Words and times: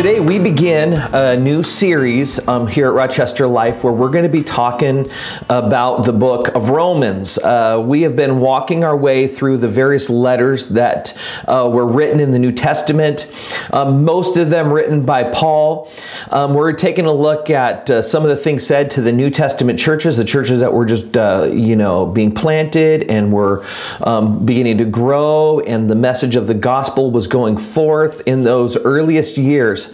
Today, 0.00 0.18
we 0.18 0.38
begin 0.38 0.94
a 0.94 1.36
new 1.38 1.62
series 1.62 2.48
um, 2.48 2.66
here 2.66 2.88
at 2.88 2.94
Rochester 2.94 3.46
Life 3.46 3.84
where 3.84 3.92
we're 3.92 4.08
going 4.08 4.24
to 4.24 4.30
be 4.30 4.42
talking 4.42 5.06
about 5.50 6.06
the 6.06 6.12
book 6.14 6.48
of 6.54 6.70
Romans. 6.70 7.36
Uh, 7.36 7.84
we 7.86 8.00
have 8.00 8.16
been 8.16 8.40
walking 8.40 8.82
our 8.82 8.96
way 8.96 9.28
through 9.28 9.58
the 9.58 9.68
various 9.68 10.08
letters 10.08 10.70
that 10.70 11.14
uh, 11.46 11.68
were 11.70 11.86
written 11.86 12.18
in 12.18 12.30
the 12.30 12.38
New 12.38 12.50
Testament, 12.50 13.30
um, 13.74 14.02
most 14.02 14.38
of 14.38 14.48
them 14.48 14.72
written 14.72 15.04
by 15.04 15.22
Paul. 15.22 15.92
Um, 16.30 16.54
we're 16.54 16.72
taking 16.72 17.04
a 17.04 17.12
look 17.12 17.50
at 17.50 17.90
uh, 17.90 18.00
some 18.00 18.22
of 18.22 18.30
the 18.30 18.38
things 18.38 18.66
said 18.66 18.90
to 18.92 19.02
the 19.02 19.12
New 19.12 19.28
Testament 19.28 19.78
churches, 19.78 20.16
the 20.16 20.24
churches 20.24 20.60
that 20.60 20.72
were 20.72 20.86
just, 20.86 21.14
uh, 21.14 21.50
you 21.52 21.76
know, 21.76 22.06
being 22.06 22.32
planted 22.34 23.10
and 23.10 23.30
were 23.30 23.66
um, 24.00 24.46
beginning 24.46 24.78
to 24.78 24.86
grow, 24.86 25.60
and 25.66 25.90
the 25.90 25.94
message 25.94 26.36
of 26.36 26.46
the 26.46 26.54
gospel 26.54 27.10
was 27.10 27.26
going 27.26 27.58
forth 27.58 28.22
in 28.26 28.44
those 28.44 28.78
earliest 28.78 29.36
years. 29.36 29.89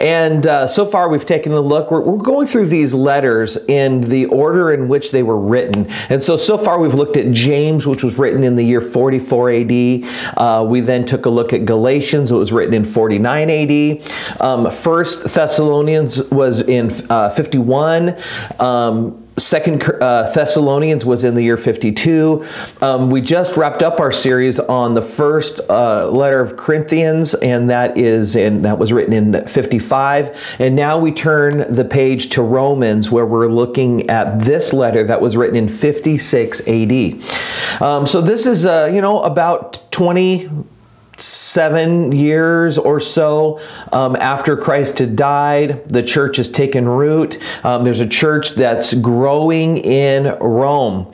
And 0.00 0.46
uh, 0.46 0.68
so 0.68 0.86
far, 0.86 1.08
we've 1.08 1.26
taken 1.26 1.52
a 1.52 1.60
look. 1.60 1.90
We're, 1.90 2.00
we're, 2.00 2.20
going 2.20 2.46
through 2.46 2.66
these 2.66 2.94
letters 2.94 3.56
in 3.66 4.02
the 4.02 4.26
order 4.26 4.72
in 4.72 4.88
which 4.88 5.10
they 5.10 5.22
were 5.22 5.38
written. 5.38 5.86
And 6.08 6.22
so, 6.22 6.36
so 6.36 6.58
far, 6.58 6.78
we've 6.78 6.94
looked 6.94 7.16
at 7.16 7.32
James, 7.32 7.86
which 7.86 8.04
was 8.04 8.18
written 8.18 8.44
in 8.44 8.56
the 8.56 8.62
year 8.62 8.80
44 8.80 9.50
AD. 9.50 10.02
Uh, 10.36 10.66
we 10.68 10.80
then 10.80 11.04
took 11.04 11.26
a 11.26 11.30
look 11.30 11.52
at 11.52 11.64
Galatians, 11.64 12.30
it 12.30 12.36
was 12.36 12.52
written 12.52 12.74
in 12.74 12.84
49 12.84 13.50
AD. 13.50 14.40
Um, 14.40 14.70
First 14.70 15.34
Thessalonians 15.34 16.22
was 16.30 16.60
in 16.60 16.90
uh, 17.10 17.30
51. 17.30 18.16
Um, 18.58 19.26
Second 19.40 19.82
uh, 20.00 20.30
Thessalonians 20.32 21.04
was 21.04 21.24
in 21.24 21.34
the 21.34 21.42
year 21.42 21.56
52. 21.56 22.44
Um, 22.80 23.10
we 23.10 23.20
just 23.20 23.56
wrapped 23.56 23.82
up 23.82 24.00
our 24.00 24.12
series 24.12 24.60
on 24.60 24.94
the 24.94 25.02
first 25.02 25.60
uh, 25.68 26.08
letter 26.10 26.40
of 26.40 26.56
Corinthians, 26.56 27.34
and 27.34 27.70
that 27.70 27.96
is 27.98 28.36
in 28.36 28.62
that 28.62 28.78
was 28.78 28.92
written 28.92 29.12
in 29.12 29.46
55. 29.46 30.56
And 30.58 30.76
now 30.76 30.98
we 30.98 31.12
turn 31.12 31.74
the 31.74 31.84
page 31.84 32.30
to 32.30 32.42
Romans, 32.42 33.10
where 33.10 33.26
we're 33.26 33.48
looking 33.48 34.08
at 34.10 34.40
this 34.40 34.72
letter 34.72 35.04
that 35.04 35.20
was 35.20 35.36
written 35.36 35.56
in 35.56 35.68
56 35.68 36.60
AD. 36.68 37.82
Um, 37.82 38.06
so 38.06 38.20
this 38.20 38.46
is 38.46 38.66
uh, 38.66 38.90
you 38.92 39.00
know 39.00 39.22
about 39.22 39.80
20 39.90 40.48
seven 41.22 42.12
years 42.12 42.78
or 42.78 43.00
so 43.00 43.60
um, 43.92 44.16
after 44.16 44.56
Christ 44.56 44.98
had 44.98 45.16
died, 45.16 45.88
the 45.88 46.02
church 46.02 46.36
has 46.36 46.48
taken 46.48 46.88
root. 46.88 47.38
Um, 47.64 47.84
there's 47.84 48.00
a 48.00 48.08
church 48.08 48.52
that's 48.52 48.94
growing 48.94 49.78
in 49.78 50.36
Rome. 50.40 51.12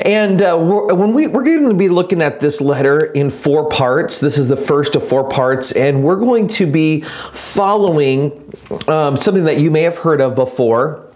And 0.00 0.40
uh, 0.42 0.58
when 0.58 1.12
we, 1.12 1.26
we're 1.26 1.44
going 1.44 1.68
to 1.68 1.74
be 1.74 1.88
looking 1.88 2.22
at 2.22 2.40
this 2.40 2.60
letter 2.60 3.06
in 3.06 3.30
four 3.30 3.68
parts, 3.68 4.20
this 4.20 4.38
is 4.38 4.48
the 4.48 4.56
first 4.56 4.96
of 4.96 5.06
four 5.06 5.28
parts, 5.28 5.72
and 5.72 6.02
we're 6.02 6.16
going 6.16 6.46
to 6.48 6.66
be 6.66 7.00
following 7.00 8.32
um, 8.88 9.16
something 9.16 9.44
that 9.44 9.58
you 9.58 9.70
may 9.70 9.82
have 9.82 9.98
heard 9.98 10.20
of 10.20 10.34
before 10.34 11.09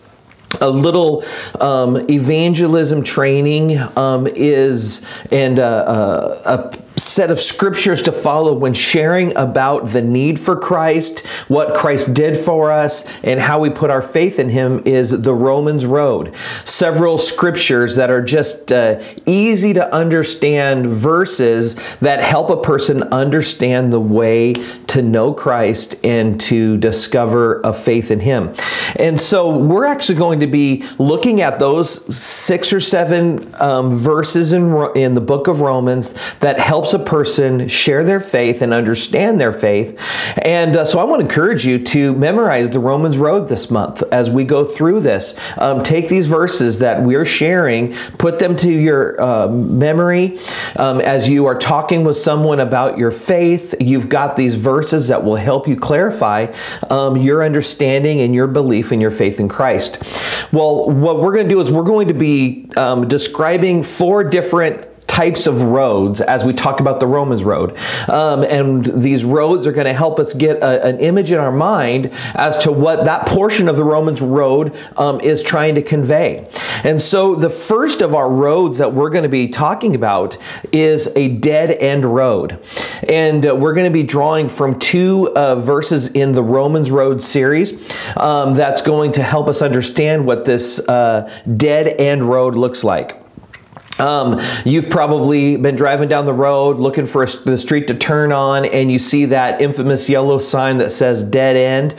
a 0.61 0.69
little 0.69 1.25
um, 1.61 1.97
evangelism 2.11 3.03
training 3.03 3.79
um, 3.97 4.27
is 4.27 5.05
and 5.31 5.59
uh, 5.59 5.63
uh, 5.63 6.43
a 6.47 6.85
set 6.97 7.31
of 7.31 7.41
scriptures 7.41 8.03
to 8.03 8.13
follow 8.13 8.55
when 8.55 8.73
sharing 8.73 9.37
about 9.37 9.91
the 9.91 10.03
need 10.03 10.39
for 10.39 10.57
Christ, 10.57 11.27
what 11.49 11.75
Christ 11.75 12.15
did 12.15 12.37
for 12.37 12.71
us, 12.71 13.05
and 13.23 13.41
how 13.41 13.59
we 13.59 13.71
put 13.71 13.91
our 13.91 14.03
faith 14.03 14.39
in 14.39 14.49
Him 14.49 14.83
is 14.85 15.11
the 15.11 15.35
Romans 15.35 15.87
Road. 15.87 16.35
Several 16.65 17.19
scriptures 17.19 17.97
that 17.97 18.11
are 18.11 18.23
just 18.23 18.73
uh, 18.73 19.03
easy 19.27 19.73
to 19.75 19.93
understand 19.93 20.87
verses 20.87 21.97
that 21.99 22.21
help 22.21 22.51
a 22.51 22.61
person 22.61 23.03
understand 23.05 23.93
the 23.93 24.01
way 24.01 24.55
to 24.89 25.03
know 25.03 25.33
Christ 25.33 25.97
and 26.05 26.41
to 26.43 26.77
discover 26.77 27.61
a 27.63 27.73
faith 27.73 28.11
in 28.11 28.21
Him. 28.21 28.55
And 28.97 29.21
so 29.21 29.57
we're 29.57 29.85
actually 29.85 30.19
going 30.19 30.41
to 30.41 30.44
be 30.47 30.85
looking 30.99 31.41
at 31.41 31.59
those 31.59 32.15
six 32.15 32.73
or 32.73 32.81
seven 32.81 33.53
um, 33.61 33.91
verses 33.91 34.53
in, 34.53 34.75
in 34.95 35.15
the 35.15 35.21
book 35.21 35.49
of 35.49 35.61
Romans 35.61 36.35
that 36.37 36.59
helps 36.59 36.95
a 36.95 36.99
person 36.99 37.69
share 37.69 38.05
their 38.05 38.21
faith 38.21 38.63
and 38.63 38.73
understand 38.73 39.41
their 39.41 39.53
faith. 39.53 39.99
And 40.43 40.77
uh, 40.77 40.85
so 40.85 40.99
I 40.99 41.05
want 41.05 41.21
to 41.21 41.27
encourage 41.27 41.67
you 41.67 41.83
to 41.85 42.15
memorize 42.15 42.71
the 42.71 42.81
Romans 42.81 43.19
Road 43.19 43.49
this 43.49 43.71
month 43.71 44.03
as 44.13 44.31
we 44.31 44.45
go 44.45 44.65
through 44.65 45.01
this. 45.01 45.39
Um, 45.59 45.83
take 45.83 46.09
these 46.09 46.27
verses 46.27 46.79
that 46.81 47.03
we're 47.03 47.25
sharing, 47.25 47.93
put 48.19 48.39
them 48.39 48.57
to 48.57 48.71
your 48.71 49.21
uh, 49.21 49.49
memory 49.49 50.39
um, 50.77 51.01
as 51.01 51.29
you 51.29 51.47
are 51.47 51.59
talking 51.59 52.05
with 52.05 52.17
someone 52.17 52.61
about 52.61 52.99
your 52.99 53.11
faith. 53.11 53.75
You've 53.81 54.09
got 54.09 54.37
these 54.37 54.55
verses 54.55 55.09
that 55.09 55.25
will 55.25 55.37
help 55.37 55.69
you 55.69 55.77
clarify 55.77 56.53
um, 56.91 57.17
your 57.17 57.43
understanding 57.43 58.21
and 58.21 58.35
your 58.35 58.47
belief 58.47 58.93
in 58.93 59.01
your 59.01 59.11
faith 59.11 59.41
in 59.41 59.49
Christ. 59.49 59.99
Well, 60.53 60.91
what 60.91 61.21
we're 61.21 61.35
going 61.35 61.49
to 61.49 61.55
do 61.55 61.61
is 61.61 61.71
we're 61.71 61.83
going 61.83 62.09
to 62.09 62.15
be 62.15 62.69
um, 62.77 63.09
describing 63.09 63.83
four 63.83 64.25
different 64.25 64.87
types 65.15 65.47
of 65.47 65.63
roads 65.63 66.21
as 66.21 66.45
we 66.45 66.53
talk 66.53 66.81
about 66.81 66.99
the 66.99 67.07
Romans 67.07 67.45
road. 67.45 67.79
Um, 68.09 68.43
and 68.43 68.85
these 68.85 69.25
roads 69.25 69.65
are 69.65 69.71
going 69.71 69.87
to 69.87 69.93
help 69.95 70.19
us 70.19 70.35
get 70.35 70.57
a, 70.57 70.85
an 70.85 70.99
image 70.99 71.31
in 71.31 71.39
our 71.39 71.53
mind 71.53 72.11
as 72.35 72.59
to 72.65 72.73
what 72.73 73.05
that 73.05 73.25
portion 73.29 73.69
of 73.69 73.77
the 73.77 73.85
Romans 73.85 74.21
road 74.21 74.77
um, 74.97 75.21
is 75.21 75.41
trying 75.41 75.77
to 75.77 75.83
convey. 75.83 76.49
And 76.83 77.01
so 77.01 77.37
the 77.37 77.49
first 77.49 78.01
of 78.01 78.13
our 78.13 78.29
roads 78.29 78.79
that 78.79 78.93
we're 78.93 79.09
going 79.09 79.23
to 79.23 79.29
be 79.29 79.47
talking 79.47 79.95
about 79.95 80.37
is 80.73 81.07
a 81.15 81.29
dead 81.29 81.71
end 81.71 82.05
road. 82.05 82.59
And 83.09 83.47
uh, 83.47 83.55
we're 83.55 83.75
going 83.75 83.87
to 83.87 83.93
be 83.93 84.03
drawing 84.03 84.49
from 84.49 84.81
two 84.81 85.31
uh, 85.37 85.55
verses 85.55 86.09
in 86.09 86.33
the 86.33 86.43
Romans 86.43 86.91
road 86.91 87.23
series 87.23 87.73
um, 88.17 88.55
that's 88.55 88.83
going 88.83 89.13
to 89.13 89.23
help 89.23 89.47
us 89.47 89.63
understand 89.63 90.27
what 90.27 90.45
this 90.45 90.81
uh, 90.89 91.31
dead 91.57 91.87
end 91.87 92.29
road 92.29 92.57
looks 92.57 92.83
like. 92.83 93.24
Um, 93.99 94.41
you've 94.65 94.91
probably 94.91 95.57
been 95.57 95.77
driving 95.77 96.09
down 96.09 96.27
the 96.27 96.35
road 96.35 96.79
looking 96.79 97.07
for 97.07 97.23
a, 97.23 97.27
the 97.27 97.57
street 97.57 97.89
to 97.89 97.95
turn 97.95 98.33
on, 98.33 98.65
and 98.65 98.91
you 98.91 98.99
see 98.99 99.27
that 99.27 99.61
infamous 99.61 100.09
yellow 100.09 100.39
sign 100.39 100.79
that 100.79 100.91
says 100.91 101.25
dead 101.25 101.57
end. 101.57 101.95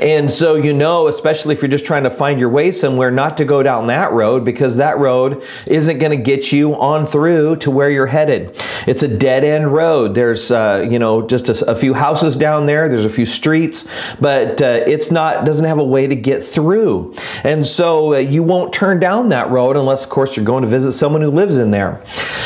And 0.00 0.30
so 0.30 0.54
you 0.54 0.72
know, 0.72 1.08
especially 1.08 1.54
if 1.54 1.62
you're 1.62 1.68
just 1.68 1.84
trying 1.84 2.04
to 2.04 2.10
find 2.10 2.38
your 2.38 2.48
way 2.48 2.72
somewhere, 2.72 3.10
not 3.10 3.36
to 3.38 3.44
go 3.44 3.62
down 3.62 3.88
that 3.88 4.12
road 4.12 4.44
because 4.44 4.76
that 4.76 4.98
road 4.98 5.42
isn't 5.66 5.98
going 5.98 6.16
to 6.16 6.22
get 6.22 6.52
you 6.52 6.74
on 6.76 7.06
through 7.06 7.56
to 7.56 7.70
where 7.70 7.90
you're 7.90 8.06
headed. 8.06 8.58
It's 8.86 9.02
a 9.02 9.08
dead 9.08 9.44
end 9.44 9.72
road. 9.72 10.14
There's, 10.14 10.50
uh, 10.50 10.86
you 10.88 10.98
know, 10.98 11.26
just 11.26 11.48
a, 11.48 11.70
a, 11.70 11.74
few 11.74 11.94
houses 11.94 12.36
down 12.36 12.66
there, 12.66 12.88
there's 12.88 13.04
a 13.04 13.10
few 13.10 13.26
streets, 13.26 13.88
but 14.20 14.62
uh, 14.62 14.84
it's 14.86 15.10
not, 15.10 15.44
doesn't 15.44 15.66
have 15.66 15.78
a 15.78 15.84
way 15.84 16.06
to 16.06 16.14
get 16.14 16.44
through. 16.44 17.14
And 17.42 17.66
so 17.66 18.14
uh, 18.14 18.18
you 18.18 18.42
won't 18.42 18.72
turn 18.72 19.00
down 19.00 19.30
that 19.30 19.50
road 19.50 19.76
unless, 19.76 20.04
of 20.04 20.10
course, 20.10 20.36
you're 20.36 20.44
going 20.44 20.62
to 20.62 20.68
visit 20.68 20.92
someone 20.92 21.22
who 21.22 21.31
lives 21.32 21.58
in 21.58 21.70
there. 21.70 22.02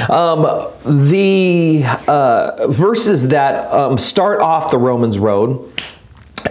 Um, 0.08 0.42
the 0.84 1.84
uh, 2.06 2.66
verses 2.68 3.28
that 3.28 3.72
um, 3.72 3.98
start 3.98 4.40
off 4.40 4.70
the 4.70 4.78
Romans 4.78 5.18
road 5.18 5.72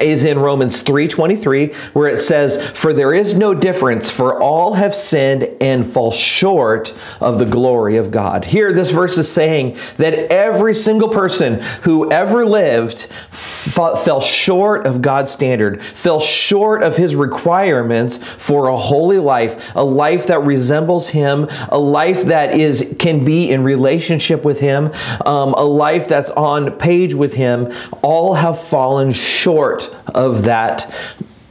is 0.02 0.26
in 0.26 0.40
Romans 0.40 0.82
3:23 0.82 1.74
where 1.94 2.08
it 2.08 2.18
says 2.18 2.62
for 2.72 2.94
there 2.94 3.14
is 3.14 3.38
no 3.38 3.54
difference 3.54 4.10
for 4.10 4.42
all 4.42 4.74
have 4.74 4.96
sinned 4.96 5.48
and 5.62 5.86
fall 5.86 6.12
short 6.12 6.94
of 7.20 7.40
the 7.40 7.46
glory 7.46 7.98
of 7.98 8.12
God. 8.12 8.46
Here 8.46 8.74
this 8.74 8.92
verse 8.92 9.18
is 9.18 9.32
saying 9.32 9.78
that 9.98 10.32
every 10.32 10.74
single 10.74 11.10
person 11.10 11.62
who 11.84 12.12
ever 12.12 12.46
lived 12.46 13.08
f- 13.32 14.04
fell 14.04 14.22
short 14.22 14.86
of 14.86 15.02
God's 15.02 15.32
standard, 15.32 15.82
fell 15.82 16.20
short 16.20 16.84
of 16.84 16.98
his 16.98 17.16
requirements 17.16 18.18
for 18.18 18.68
a 18.68 18.78
holy 18.78 19.20
life, 19.20 19.72
a 19.76 19.84
life 19.84 20.28
that 20.28 20.44
resembles 20.44 21.10
him, 21.10 21.48
a 21.70 21.80
life 21.80 22.24
that 22.24 22.58
is 22.58 22.96
can 23.00 23.26
be 23.26 23.50
in 23.50 23.64
relationship 23.64 24.44
with 24.44 24.60
him, 24.60 24.92
um, 25.26 25.54
a 25.54 25.66
life 25.66 26.08
that's 26.08 26.32
on 26.32 26.72
page 26.72 27.14
with 27.14 27.34
him, 27.34 27.72
all 28.02 28.36
have 28.36 28.62
fallen 28.62 29.12
short 29.12 29.85
of 30.14 30.44
that 30.44 30.92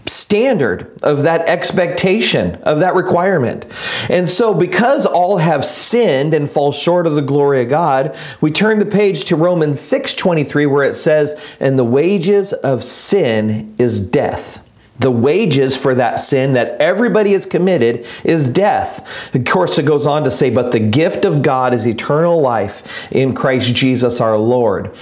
standard, 0.07 0.93
of 1.03 1.23
that 1.23 1.49
expectation, 1.49 2.57
of 2.63 2.81
that 2.81 2.95
requirement. 2.95 3.67
And 4.09 4.29
so, 4.29 4.53
because 4.53 5.07
all 5.07 5.39
have 5.39 5.65
sinned 5.65 6.35
and 6.35 6.51
fall 6.51 6.73
short 6.73 7.07
of 7.07 7.15
the 7.15 7.23
glory 7.23 7.63
of 7.63 7.69
God, 7.69 8.17
we 8.41 8.51
turn 8.51 8.79
the 8.79 8.87
page 8.87 9.25
to 9.27 9.37
Romans 9.37 9.81
6:23 9.81 10.67
where 10.67 10.85
it 10.85 10.97
says, 10.97 11.35
"And 11.61 11.79
the 11.79 11.85
wages 11.85 12.53
of 12.53 12.85
sin 12.85 13.75
is 13.79 14.01
death." 14.01 14.61
The 15.01 15.11
wages 15.11 15.77
for 15.77 15.97
that 15.97 16.21
sin 16.21 16.53
that 16.53 16.81
everybody 16.81 17.33
has 17.33 17.47
committed 17.47 18.07
is 18.23 18.49
death. 18.49 19.35
Of 19.35 19.45
course, 19.45 19.77
it 19.77 19.87
goes 19.87 20.07
on 20.07 20.23
to 20.23 20.31
say, 20.31 20.51
but 20.51 20.71
the 20.71 20.79
gift 20.79 21.25
of 21.25 21.43
God 21.43 21.75
is 21.75 21.85
eternal 21.85 22.41
life 22.41 23.11
in 23.11 23.35
Christ 23.35 23.75
Jesus 23.75 24.21
our 24.21 24.39
Lord. 24.39 24.95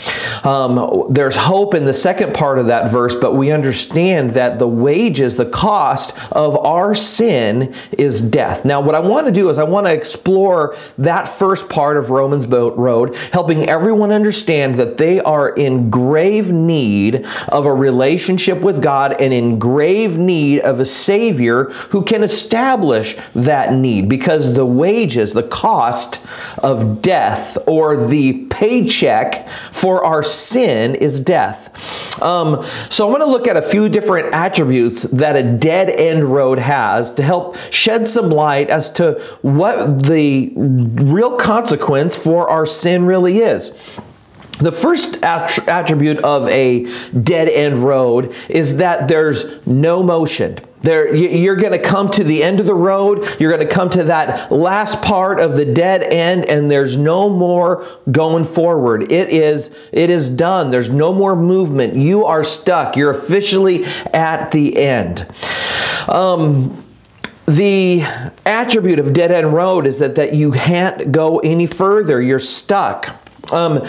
Um, 0.44 1.08
there's 1.10 1.36
hope 1.36 1.74
in 1.74 1.84
the 1.84 1.92
second 1.92 2.32
part 2.32 2.58
of 2.58 2.66
that 2.66 2.90
verse, 2.90 3.14
but 3.14 3.34
we 3.34 3.50
understand 3.50 4.30
that 4.30 4.58
the 4.58 4.66
wages, 4.66 5.36
the 5.36 5.50
cost 5.50 6.16
of 6.32 6.56
our 6.56 6.94
sin 6.94 7.74
is 7.92 8.22
death. 8.22 8.64
Now, 8.64 8.80
what 8.80 8.94
I 8.94 9.00
want 9.00 9.26
to 9.26 9.32
do 9.32 9.50
is 9.50 9.58
I 9.58 9.64
want 9.64 9.86
to 9.86 9.92
explore 9.92 10.74
that 10.96 11.28
first 11.28 11.68
part 11.68 11.98
of 11.98 12.08
Romans 12.08 12.46
Boat 12.46 12.74
Road, 12.78 13.14
helping 13.32 13.68
everyone 13.68 14.10
understand 14.10 14.76
that 14.76 14.96
they 14.96 15.20
are 15.20 15.50
in 15.50 15.90
grave 15.90 16.50
need 16.50 17.26
of 17.48 17.66
a 17.66 17.74
relationship 17.74 18.62
with 18.62 18.82
God 18.82 19.20
and 19.20 19.34
in 19.34 19.58
grave 19.58 19.81
grave 19.82 20.16
need 20.16 20.60
of 20.60 20.78
a 20.78 20.84
Savior 20.84 21.64
who 21.90 22.04
can 22.04 22.22
establish 22.22 23.16
that 23.34 23.72
need 23.74 24.08
because 24.08 24.54
the 24.54 24.64
wages, 24.64 25.34
the 25.34 25.42
cost 25.42 26.24
of 26.58 27.02
death, 27.02 27.58
or 27.66 28.06
the 28.06 28.46
paycheck 28.46 29.48
for 29.48 30.04
our 30.04 30.22
sin 30.22 30.94
is 30.94 31.18
death. 31.18 32.22
Um, 32.22 32.62
so, 32.90 33.08
I 33.08 33.10
want 33.10 33.24
to 33.24 33.28
look 33.28 33.48
at 33.48 33.56
a 33.56 33.62
few 33.62 33.88
different 33.88 34.32
attributes 34.32 35.02
that 35.02 35.34
a 35.34 35.42
dead 35.42 35.90
end 35.90 36.22
road 36.22 36.60
has 36.60 37.12
to 37.14 37.24
help 37.24 37.56
shed 37.72 38.06
some 38.06 38.30
light 38.30 38.70
as 38.70 38.88
to 38.92 39.20
what 39.40 40.04
the 40.04 40.52
real 40.56 41.36
consequence 41.36 42.14
for 42.14 42.48
our 42.48 42.66
sin 42.66 43.04
really 43.04 43.38
is. 43.38 43.98
The 44.62 44.70
first 44.70 45.24
attribute 45.24 46.18
of 46.18 46.48
a 46.48 46.86
dead 47.10 47.48
end 47.48 47.82
road 47.84 48.32
is 48.48 48.76
that 48.76 49.08
there's 49.08 49.66
no 49.66 50.04
motion. 50.04 50.56
There, 50.82 51.12
you're 51.12 51.56
going 51.56 51.72
to 51.72 51.84
come 51.84 52.10
to 52.12 52.22
the 52.22 52.44
end 52.44 52.60
of 52.60 52.66
the 52.66 52.74
road. 52.74 53.26
You're 53.40 53.52
going 53.52 53.66
to 53.66 53.74
come 53.74 53.90
to 53.90 54.04
that 54.04 54.52
last 54.52 55.02
part 55.02 55.40
of 55.40 55.56
the 55.56 55.64
dead 55.64 56.02
end, 56.02 56.46
and 56.46 56.70
there's 56.70 56.96
no 56.96 57.28
more 57.28 57.84
going 58.10 58.44
forward. 58.44 59.10
It 59.10 59.30
is, 59.30 59.76
it 59.92 60.10
is 60.10 60.28
done. 60.28 60.70
There's 60.70 60.90
no 60.90 61.12
more 61.12 61.34
movement. 61.34 61.96
You 61.96 62.24
are 62.26 62.44
stuck. 62.44 62.96
You're 62.96 63.10
officially 63.10 63.84
at 64.14 64.52
the 64.52 64.76
end. 64.76 65.26
Um, 66.08 66.84
the 67.46 68.02
attribute 68.46 69.00
of 69.00 69.12
dead 69.12 69.32
end 69.32 69.52
road 69.52 69.86
is 69.86 69.98
that, 69.98 70.14
that 70.14 70.34
you 70.34 70.52
can't 70.52 71.10
go 71.10 71.40
any 71.40 71.66
further. 71.66 72.22
You're 72.22 72.38
stuck. 72.38 73.21
Um, 73.52 73.82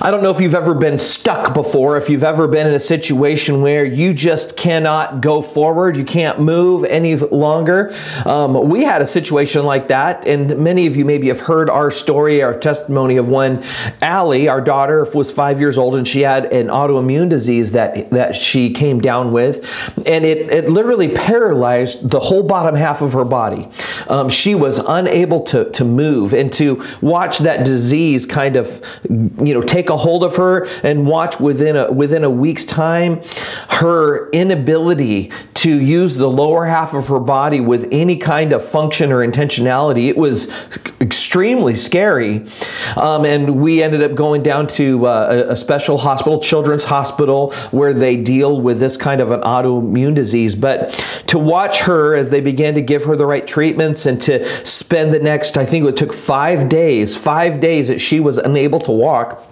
I 0.00 0.10
don't 0.10 0.22
know 0.22 0.30
if 0.30 0.40
you've 0.40 0.54
ever 0.54 0.74
been 0.74 0.98
stuck 0.98 1.52
before, 1.52 1.96
if 1.98 2.08
you've 2.08 2.24
ever 2.24 2.48
been 2.48 2.66
in 2.66 2.74
a 2.74 2.80
situation 2.80 3.60
where 3.60 3.84
you 3.84 4.14
just 4.14 4.56
cannot 4.56 5.20
go 5.20 5.42
forward, 5.42 5.96
you 5.96 6.04
can't 6.04 6.40
move 6.40 6.84
any 6.84 7.16
longer. 7.16 7.92
Um, 8.24 8.68
we 8.68 8.84
had 8.84 9.02
a 9.02 9.06
situation 9.06 9.64
like 9.64 9.88
that, 9.88 10.26
and 10.26 10.58
many 10.58 10.86
of 10.86 10.96
you 10.96 11.04
maybe 11.04 11.28
have 11.28 11.40
heard 11.40 11.68
our 11.68 11.90
story, 11.90 12.42
our 12.42 12.58
testimony 12.58 13.16
of 13.16 13.28
when 13.28 13.62
Allie, 14.00 14.48
our 14.48 14.60
daughter, 14.60 15.06
was 15.14 15.30
five 15.30 15.60
years 15.60 15.76
old 15.76 15.96
and 15.96 16.06
she 16.06 16.20
had 16.20 16.52
an 16.52 16.68
autoimmune 16.68 17.28
disease 17.28 17.72
that, 17.72 18.10
that 18.10 18.34
she 18.34 18.70
came 18.72 19.00
down 19.00 19.32
with, 19.32 19.98
and 20.06 20.24
it, 20.24 20.50
it 20.50 20.68
literally 20.68 21.08
paralyzed 21.08 22.10
the 22.10 22.20
whole 22.20 22.42
bottom 22.42 22.74
half 22.74 23.02
of 23.02 23.12
her 23.12 23.24
body. 23.24 23.68
Um, 24.10 24.28
she 24.28 24.54
was 24.54 24.78
unable 24.78 25.42
to, 25.44 25.70
to 25.70 25.84
move, 25.84 26.34
and 26.34 26.52
to 26.54 26.82
watch 27.00 27.38
that 27.38 27.64
disease 27.64 28.26
kind 28.26 28.56
of 28.56 28.84
you 29.08 29.54
know 29.54 29.62
take 29.62 29.88
a 29.88 29.96
hold 29.96 30.24
of 30.24 30.36
her 30.36 30.66
and 30.82 31.06
watch 31.06 31.40
within 31.40 31.76
a 31.76 31.90
within 31.90 32.24
a 32.24 32.30
week's 32.30 32.64
time 32.64 33.22
her 33.68 34.28
inability 34.30 35.30
to 35.60 35.78
use 35.78 36.16
the 36.16 36.30
lower 36.30 36.64
half 36.64 36.94
of 36.94 37.08
her 37.08 37.20
body 37.20 37.60
with 37.60 37.86
any 37.92 38.16
kind 38.16 38.54
of 38.54 38.66
function 38.66 39.12
or 39.12 39.18
intentionality. 39.18 40.08
It 40.08 40.16
was 40.16 40.50
extremely 41.02 41.74
scary. 41.74 42.46
Um, 42.96 43.26
and 43.26 43.60
we 43.60 43.82
ended 43.82 44.02
up 44.02 44.14
going 44.14 44.42
down 44.42 44.68
to 44.68 45.06
uh, 45.06 45.46
a, 45.50 45.56
special 45.56 45.98
hospital, 45.98 46.40
Children's 46.40 46.84
Hospital, 46.84 47.52
where 47.72 47.92
they 47.92 48.16
deal 48.16 48.58
with 48.58 48.80
this 48.80 48.96
kind 48.96 49.20
of 49.20 49.30
an 49.32 49.42
autoimmune 49.42 50.14
disease. 50.14 50.54
But 50.54 50.92
to 51.26 51.38
watch 51.38 51.80
her 51.80 52.14
as 52.14 52.30
they 52.30 52.40
began 52.40 52.74
to 52.74 52.80
give 52.80 53.04
her 53.04 53.14
the 53.14 53.26
right 53.26 53.46
treatments 53.46 53.99
and 54.06 54.20
to 54.22 54.44
spend 54.66 55.12
the 55.12 55.18
next, 55.18 55.56
I 55.56 55.64
think 55.64 55.86
it 55.86 55.96
took 55.96 56.12
five 56.12 56.68
days, 56.68 57.16
five 57.16 57.60
days 57.60 57.88
that 57.88 58.00
she 58.00 58.20
was 58.20 58.38
unable 58.38 58.80
to 58.80 58.92
walk 58.92 59.46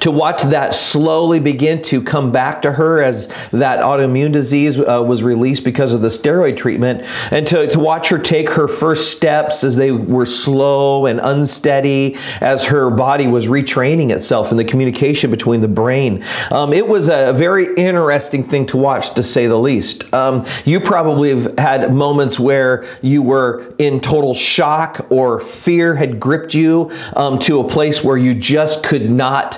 to 0.00 0.10
watch 0.10 0.42
that 0.42 0.74
slowly 0.74 1.40
begin 1.40 1.82
to 1.82 2.02
come 2.02 2.32
back 2.32 2.62
to 2.62 2.72
her 2.72 3.02
as 3.02 3.28
that 3.50 3.80
autoimmune 3.80 4.32
disease 4.32 4.78
uh, 4.78 5.02
was 5.06 5.22
released 5.22 5.64
because 5.64 5.94
of 5.94 6.00
the 6.00 6.08
steroid 6.08 6.56
treatment, 6.56 7.02
and 7.30 7.46
to, 7.46 7.66
to 7.66 7.78
watch 7.78 8.08
her 8.08 8.18
take 8.18 8.50
her 8.50 8.68
first 8.68 9.16
steps 9.16 9.64
as 9.64 9.76
they 9.76 9.92
were 9.92 10.26
slow 10.26 11.06
and 11.06 11.20
unsteady 11.22 12.16
as 12.40 12.66
her 12.66 12.90
body 12.90 13.26
was 13.26 13.48
retraining 13.48 14.10
itself 14.10 14.50
in 14.50 14.56
the 14.56 14.64
communication 14.64 15.30
between 15.30 15.60
the 15.60 15.68
brain. 15.68 16.22
Um, 16.50 16.72
it 16.72 16.86
was 16.86 17.08
a 17.08 17.32
very 17.32 17.74
interesting 17.76 18.44
thing 18.44 18.66
to 18.66 18.76
watch, 18.76 19.14
to 19.14 19.22
say 19.22 19.46
the 19.46 19.58
least. 19.58 20.12
Um, 20.12 20.44
you 20.64 20.80
probably 20.80 21.30
have 21.30 21.58
had 21.58 21.92
moments 21.92 22.38
where 22.38 22.84
you 23.02 23.22
were 23.22 23.74
in 23.78 24.00
total 24.00 24.34
shock 24.34 25.06
or 25.10 25.40
fear 25.40 25.94
had 25.94 26.20
gripped 26.20 26.54
you 26.54 26.90
um, 27.16 27.38
to 27.40 27.60
a 27.60 27.68
place 27.68 28.02
where 28.02 28.16
you 28.16 28.34
just 28.34 28.84
could 28.84 29.10
not 29.10 29.53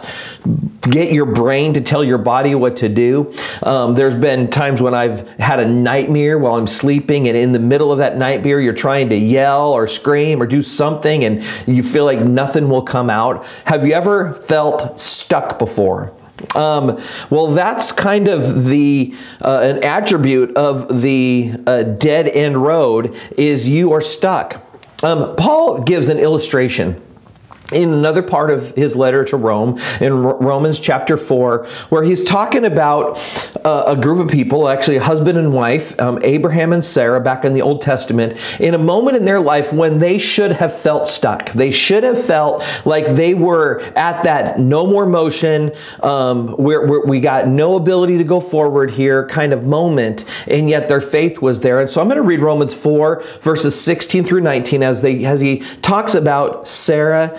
get 0.83 1.13
your 1.13 1.27
brain 1.27 1.75
to 1.75 1.81
tell 1.81 2.05
your 2.05 2.19
body 2.19 2.55
what 2.55 2.77
to 2.77 2.89
do. 2.89 3.33
Um, 3.63 3.95
there's 3.95 4.15
been 4.15 4.51
times 4.51 4.81
when 4.81 4.95
I've 4.95 5.29
had 5.39 5.61
a 5.61 5.69
nightmare 5.69 6.39
while 6.39 6.55
I'm 6.55 6.67
sleeping, 6.67 7.29
and 7.29 7.37
in 7.37 7.53
the 7.53 7.59
middle 7.59 7.93
of 7.93 7.99
that 7.99 8.17
nightmare, 8.17 8.61
you're 8.61 8.73
trying 8.73 9.09
to 9.11 9.17
yell 9.17 9.73
or 9.73 9.87
scream 9.87 10.41
or 10.41 10.47
do 10.47 10.63
something, 10.63 11.25
and 11.25 11.43
you 11.67 11.83
feel 11.83 12.05
like 12.05 12.21
nothing 12.21 12.69
will 12.69 12.83
come 12.83 13.11
out. 13.11 13.45
Have 13.65 13.87
you 13.87 13.93
ever 13.93 14.35
felt 14.35 14.99
stuck 15.01 15.59
before? 15.59 16.13
Um, 16.55 17.01
well, 17.31 17.49
that's 17.49 17.93
kind 17.93 18.29
of 18.29 18.67
the 18.67 19.15
uh, 19.41 19.61
an 19.63 19.83
attribute 19.83 20.57
of 20.57 21.01
the 21.01 21.53
uh, 21.67 21.83
dead 21.83 22.29
end 22.29 22.59
road 22.59 23.17
is 23.39 23.69
you 23.69 23.93
are 23.93 24.03
stuck. 24.03 24.63
Um, 25.03 25.35
Paul 25.37 25.83
gives 25.83 26.09
an 26.09 26.19
illustration 26.19 27.03
in 27.73 27.93
another 27.93 28.23
part 28.23 28.51
of 28.51 28.75
his 28.77 28.95
letter 28.95 29.25
to 29.25 29.37
Rome, 29.37 29.79
in 30.01 30.15
Romans 30.15 30.79
chapter 30.79 31.17
4, 31.17 31.67
where 31.89 32.05
he's 32.05 32.23
talking 32.23 32.65
about 32.65 33.19
uh, 33.65 33.85
a 33.89 33.97
group 33.97 34.21
of 34.21 34.29
people, 34.29 34.69
actually 34.69 34.97
a 34.97 35.03
husband 35.03 35.37
and 35.37 35.53
wife, 35.53 35.99
um, 36.01 36.19
Abraham 36.23 36.73
and 36.73 36.85
Sarah, 36.85 37.21
back 37.21 37.45
in 37.45 37.53
the 37.55 37.63
Old 37.63 37.83
Testament, 37.83 38.39
in 38.61 38.75
a 38.75 38.79
moment 38.79 39.17
in 39.17 39.25
their 39.25 39.41
life 39.41 39.73
when 39.73 39.99
they 39.99 40.19
should 40.19 40.53
have 40.53 40.79
felt 40.79 41.09
stuck. 41.09 41.51
They 41.53 41.73
should 41.73 42.05
have 42.05 42.23
felt 42.23 42.65
like 42.85 43.07
they 43.07 43.35
were 43.35 43.81
at 43.97 44.23
that 44.23 44.61
no 44.61 44.87
more 44.87 45.07
motion, 45.07 45.73
um, 46.03 46.49
where, 46.51 46.87
where 46.87 47.01
we 47.05 47.19
got 47.19 47.49
no 47.49 47.75
ability 47.77 48.19
to 48.19 48.25
go 48.25 48.41
forward 48.41 48.93
here 48.93 49.27
kind 49.27 49.53
of 49.53 49.65
moment, 49.65 50.25
and 50.47 50.71
yet 50.71 50.89
their 50.89 51.01
faith 51.01 51.43
was 51.43 51.61
there. 51.61 51.81
And 51.81 51.91
so 51.91 52.01
I'm 52.01 52.07
going 52.07 52.17
to 52.17 52.23
read 52.23 52.41
Romans 52.41 52.75
4, 52.75 53.23
verses 53.41 53.81
16 53.81 54.25
through 54.25 54.43
19, 54.43 54.85
as, 54.85 55.03
they, 55.03 55.25
as 55.25 55.41
he 55.41 55.59
talks 55.83 56.15
about 56.15 56.69
Sarah 56.69 57.37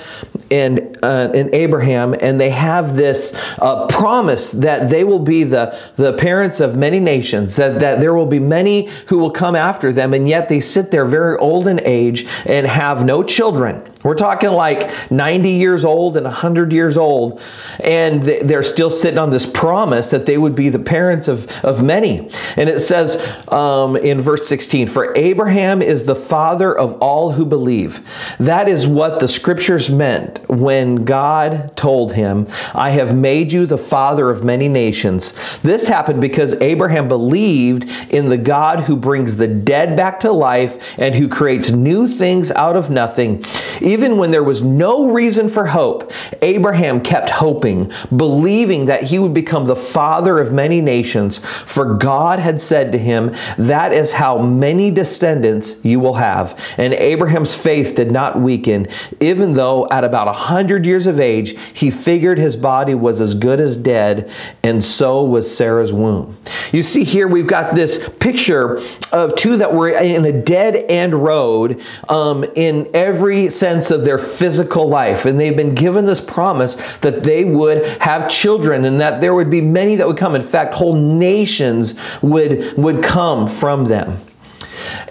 and, 0.50 0.98
uh, 1.04 1.32
and 1.34 1.54
Abraham, 1.54 2.16
and 2.20 2.40
they 2.40 2.50
have 2.50 2.96
this 2.96 3.34
uh, 3.60 3.88
promise 3.88 4.52
that 4.52 4.90
they 4.90 5.04
will 5.04 5.20
be 5.20 5.44
the, 5.44 5.78
the 5.96 6.14
parents 6.14 6.60
of 6.60 6.76
many 6.76 7.00
nations, 7.00 7.56
that, 7.58 7.80
that 7.80 8.00
there 8.00 8.14
will 8.14 8.26
be 8.26 8.40
many 8.40 8.86
who 9.08 9.18
will 9.18 9.32
come 9.32 9.56
after 9.56 9.92
them, 9.92 10.14
and 10.14 10.28
yet 10.28 10.50
they 10.50 10.60
sit 10.60 10.92
there 10.92 11.06
very 11.06 11.38
old 11.38 11.68
in 11.68 11.82
age 11.86 12.26
and 12.46 12.66
have 12.68 13.06
no 13.06 13.24
children. 13.24 13.84
We're 14.08 14.16
talking 14.16 14.52
like 14.52 15.12
90 15.12 15.50
years 15.50 15.84
old 15.84 16.16
and 16.16 16.24
100 16.24 16.72
years 16.72 16.96
old, 16.96 17.42
and 17.84 18.24
they're 18.24 18.64
still 18.64 18.90
sitting 18.90 19.18
on 19.18 19.32
this 19.32 19.46
promise 19.46 20.12
that 20.12 20.26
they 20.26 20.38
would 20.38 20.56
be 20.56 20.70
the 20.70 20.80
parents 20.80 21.28
of, 21.28 21.52
of 21.62 21.84
many. 21.84 22.20
And 22.56 22.70
it 22.70 22.80
says 22.80 23.22
um, 23.50 23.98
in 23.98 24.22
verse 24.22 24.48
16, 24.48 24.88
For 24.88 25.14
Abraham 25.18 25.82
is 25.82 26.06
the 26.06 26.16
father 26.16 26.74
of 26.74 26.94
all 27.02 27.34
who 27.34 27.46
believe. 27.46 28.00
That 28.40 28.70
is 28.70 28.88
what 28.88 29.20
the 29.20 29.28
scriptures 29.28 29.90
meant 29.90 30.40
when 30.48 31.04
God 31.04 31.76
told 31.76 32.14
him, 32.14 32.48
I 32.74 32.92
have 32.92 33.14
made 33.14 33.52
you 33.52 33.66
the 33.66 33.78
father 33.78 34.30
of 34.30 34.42
many 34.42 34.70
nations. 34.70 35.60
This 35.60 35.90
happened 35.90 36.22
because 36.22 36.54
Abraham 36.62 37.10
believed 37.10 37.90
in 38.10 38.30
the 38.30 38.38
God 38.38 38.80
who 38.86 38.96
brings 38.96 39.36
the 39.36 39.50
dead 39.50 39.98
back 39.98 40.22
to 40.22 40.32
life 40.32 40.98
and 40.98 41.14
who 41.14 41.28
creates 41.28 41.72
new 41.72 42.08
things 42.08 42.54
out 42.54 42.78
of 42.78 42.90
nothing. 42.90 43.44
Even 43.82 44.18
when 44.18 44.32
there 44.32 44.44
was 44.44 44.62
no 44.62 45.12
reason 45.12 45.50
for 45.50 45.68
hope, 45.68 46.12
Abraham 46.42 47.00
kept 47.02 47.30
hoping, 47.30 47.92
believing 48.16 48.86
that 48.88 49.04
he 49.04 49.20
would 49.20 49.34
become 49.34 49.66
the 49.66 49.76
father 49.76 50.40
of 50.40 50.52
many 50.52 50.82
nations, 50.82 51.38
for 51.38 51.96
God 51.96 52.40
had 52.40 52.60
said 52.60 52.92
to 52.92 52.98
him, 52.98 53.34
That 53.58 53.94
is 53.94 54.14
how 54.14 54.38
many 54.38 54.92
descendants 54.92 55.84
you 55.84 56.00
will 56.00 56.16
have. 56.16 56.60
And 56.78 56.94
Abraham's 56.94 57.56
faith 57.56 57.96
did 57.96 58.12
not 58.12 58.40
weaken, 58.40 58.88
even 59.20 59.54
though 59.54 59.88
at 59.90 60.04
about 60.04 60.28
a 60.28 60.34
hundred 60.34 60.86
years 60.86 61.08
of 61.08 61.20
age, 61.20 61.60
he 61.74 61.92
figured 61.92 62.38
his 62.38 62.56
body 62.56 62.96
was 62.96 63.22
as 63.22 63.34
good 63.34 63.60
as 63.60 63.78
dead, 63.78 64.32
and 64.64 64.84
so 64.84 65.24
was 65.24 65.54
Sarah's 65.56 65.94
womb. 65.94 66.38
You 66.72 66.82
see, 66.82 67.04
here 67.04 67.28
we've 67.28 67.48
got 67.48 67.76
this 67.76 68.10
picture 68.20 68.80
of 69.12 69.36
two 69.36 69.58
that 69.58 69.74
were 69.74 69.90
in 69.90 70.26
a 70.26 70.32
dead 70.32 70.76
end 70.90 71.14
road 71.14 71.82
um, 72.10 72.44
in 72.56 72.90
every 72.94 73.50
sense 73.50 73.67
of 73.92 74.06
their 74.06 74.18
physical 74.18 74.88
life. 74.88 75.26
And 75.26 75.40
they've 75.40 75.56
been 75.56 75.76
given 75.76 76.06
this 76.06 76.22
promise 76.22 76.98
that 76.98 77.24
they 77.24 77.46
would 77.46 77.86
have 78.02 78.30
children 78.30 78.86
and 78.86 79.00
that 79.02 79.22
there 79.22 79.34
would 79.34 79.50
be 79.50 79.62
many 79.62 79.96
that 79.96 80.08
would 80.08 80.18
come. 80.18 80.36
In 80.36 80.42
fact, 80.42 80.74
whole 80.74 80.96
nations 80.96 81.96
would, 82.22 82.76
would 82.78 83.04
come 83.04 83.48
from 83.48 83.86
them. 83.86 84.20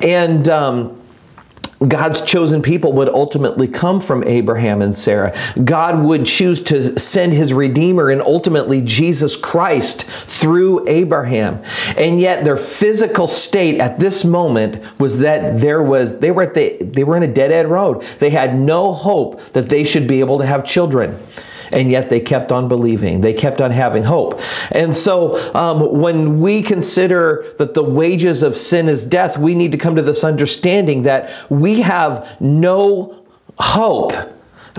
And 0.00 0.48
um, 0.48 0.95
God's 1.88 2.24
chosen 2.24 2.62
people 2.62 2.92
would 2.94 3.08
ultimately 3.08 3.68
come 3.68 4.00
from 4.00 4.24
Abraham 4.24 4.82
and 4.82 4.94
Sarah. 4.94 5.36
God 5.62 6.04
would 6.04 6.26
choose 6.26 6.62
to 6.64 6.98
send 6.98 7.32
his 7.32 7.52
Redeemer 7.52 8.10
and 8.10 8.20
ultimately 8.22 8.80
Jesus 8.80 9.36
Christ 9.36 10.04
through 10.04 10.88
Abraham. 10.88 11.62
And 11.96 12.20
yet 12.20 12.44
their 12.44 12.56
physical 12.56 13.26
state 13.26 13.80
at 13.80 13.98
this 13.98 14.24
moment 14.24 14.82
was 14.98 15.18
that 15.18 15.60
there 15.60 15.82
was 15.82 16.18
they 16.18 16.30
were 16.30 16.42
at 16.42 16.54
the 16.54 16.76
they 16.80 17.04
were 17.04 17.16
in 17.16 17.22
a 17.22 17.32
dead 17.32 17.52
end 17.52 17.70
road. 17.70 18.02
They 18.18 18.30
had 18.30 18.58
no 18.58 18.92
hope 18.92 19.40
that 19.52 19.68
they 19.68 19.84
should 19.84 20.06
be 20.06 20.20
able 20.20 20.38
to 20.38 20.46
have 20.46 20.64
children 20.64 21.18
and 21.72 21.90
yet 21.90 22.10
they 22.10 22.20
kept 22.20 22.52
on 22.52 22.68
believing. 22.68 23.20
They 23.20 23.34
kept 23.34 23.60
on 23.60 23.70
having 23.70 24.02
hope. 24.02 24.40
And 24.70 24.94
so 24.94 25.36
um, 25.54 25.98
when 25.98 26.40
we 26.40 26.62
consider 26.62 27.44
that 27.58 27.74
the 27.74 27.82
wages 27.82 28.42
of 28.42 28.56
sin 28.56 28.88
is 28.88 29.04
death, 29.06 29.38
we 29.38 29.54
need 29.54 29.72
to 29.72 29.78
come 29.78 29.96
to 29.96 30.02
this 30.02 30.24
understanding 30.24 31.02
that 31.02 31.32
we 31.50 31.80
have 31.80 32.40
no 32.40 33.24
hope 33.58 34.12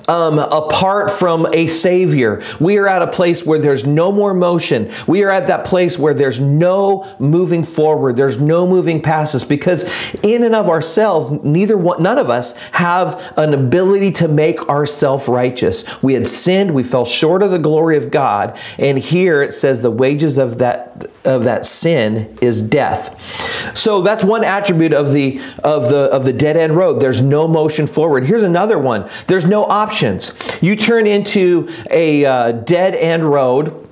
um, 0.08 0.40
apart 0.40 1.12
from 1.12 1.48
a 1.54 1.68
Savior. 1.68 2.42
We 2.60 2.78
are 2.78 2.88
at 2.88 3.02
a 3.02 3.08
place 3.08 3.46
where 3.46 3.60
there's 3.60 3.86
no 3.86 4.12
more 4.12 4.34
motion. 4.34 4.92
We 5.08 5.24
are 5.24 5.30
at 5.30 5.48
that 5.48 5.66
place 5.66 5.98
where 5.98 6.14
there's 6.14 6.40
no 6.40 7.08
moving 7.20 7.64
forward. 7.64 8.16
There's 8.16 8.40
no 8.40 8.68
moving 8.68 9.02
past 9.02 9.36
us 9.36 9.44
because 9.44 9.84
in 10.24 10.44
and 10.44 10.56
of 10.56 10.70
ourselves, 10.70 11.32
neither 11.44 11.78
one, 11.78 12.02
none 12.02 12.18
of 12.18 12.30
us 12.30 12.56
have 12.72 13.34
an 13.38 13.54
ability 13.54 14.12
to 14.14 14.28
make 14.28 14.70
ourselves 14.70 15.28
righteous. 15.28 16.02
We 16.02 16.14
had 16.14 16.28
sinned. 16.28 16.74
We 16.74 16.84
fell 16.84 17.06
short 17.06 17.44
of 17.44 17.52
the 17.52 17.60
glory 17.60 17.98
of 17.98 18.12
God. 18.12 18.58
And 18.78 18.98
here 18.98 19.42
it 19.42 19.54
says 19.54 19.82
the 19.82 19.92
wages 19.92 20.38
of 20.38 20.60
that 20.60 20.87
of 21.26 21.44
that 21.44 21.66
sin 21.66 22.38
is 22.42 22.62
death. 22.62 23.78
So 23.78 24.02
that's 24.02 24.24
one 24.24 24.44
attribute 24.44 24.94
of 24.94 25.14
the 25.14 25.42
of 25.64 25.90
the 25.90 26.10
of 26.12 26.24
the 26.24 26.34
dead 26.34 26.58
end 26.58 26.76
road. 26.76 27.00
There's 27.00 27.22
no 27.22 27.48
motion 27.48 27.88
forward. 27.88 28.26
Here's 28.26 28.44
another 28.44 28.80
one. 28.80 29.10
There's 29.28 29.46
no 29.46 29.66
options. 29.66 30.34
You 30.62 30.76
turn 30.76 31.08
into 31.08 31.70
a 31.90 32.26
uh, 32.26 32.52
dead 32.54 32.96
end 32.96 33.30
road. 33.30 33.88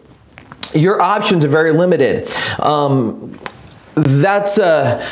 Your 0.73 1.01
options 1.01 1.45
are 1.45 1.49
very 1.49 1.71
limited. 1.71 2.29
Um, 2.59 3.37
that's 3.95 4.57
a 4.57 5.05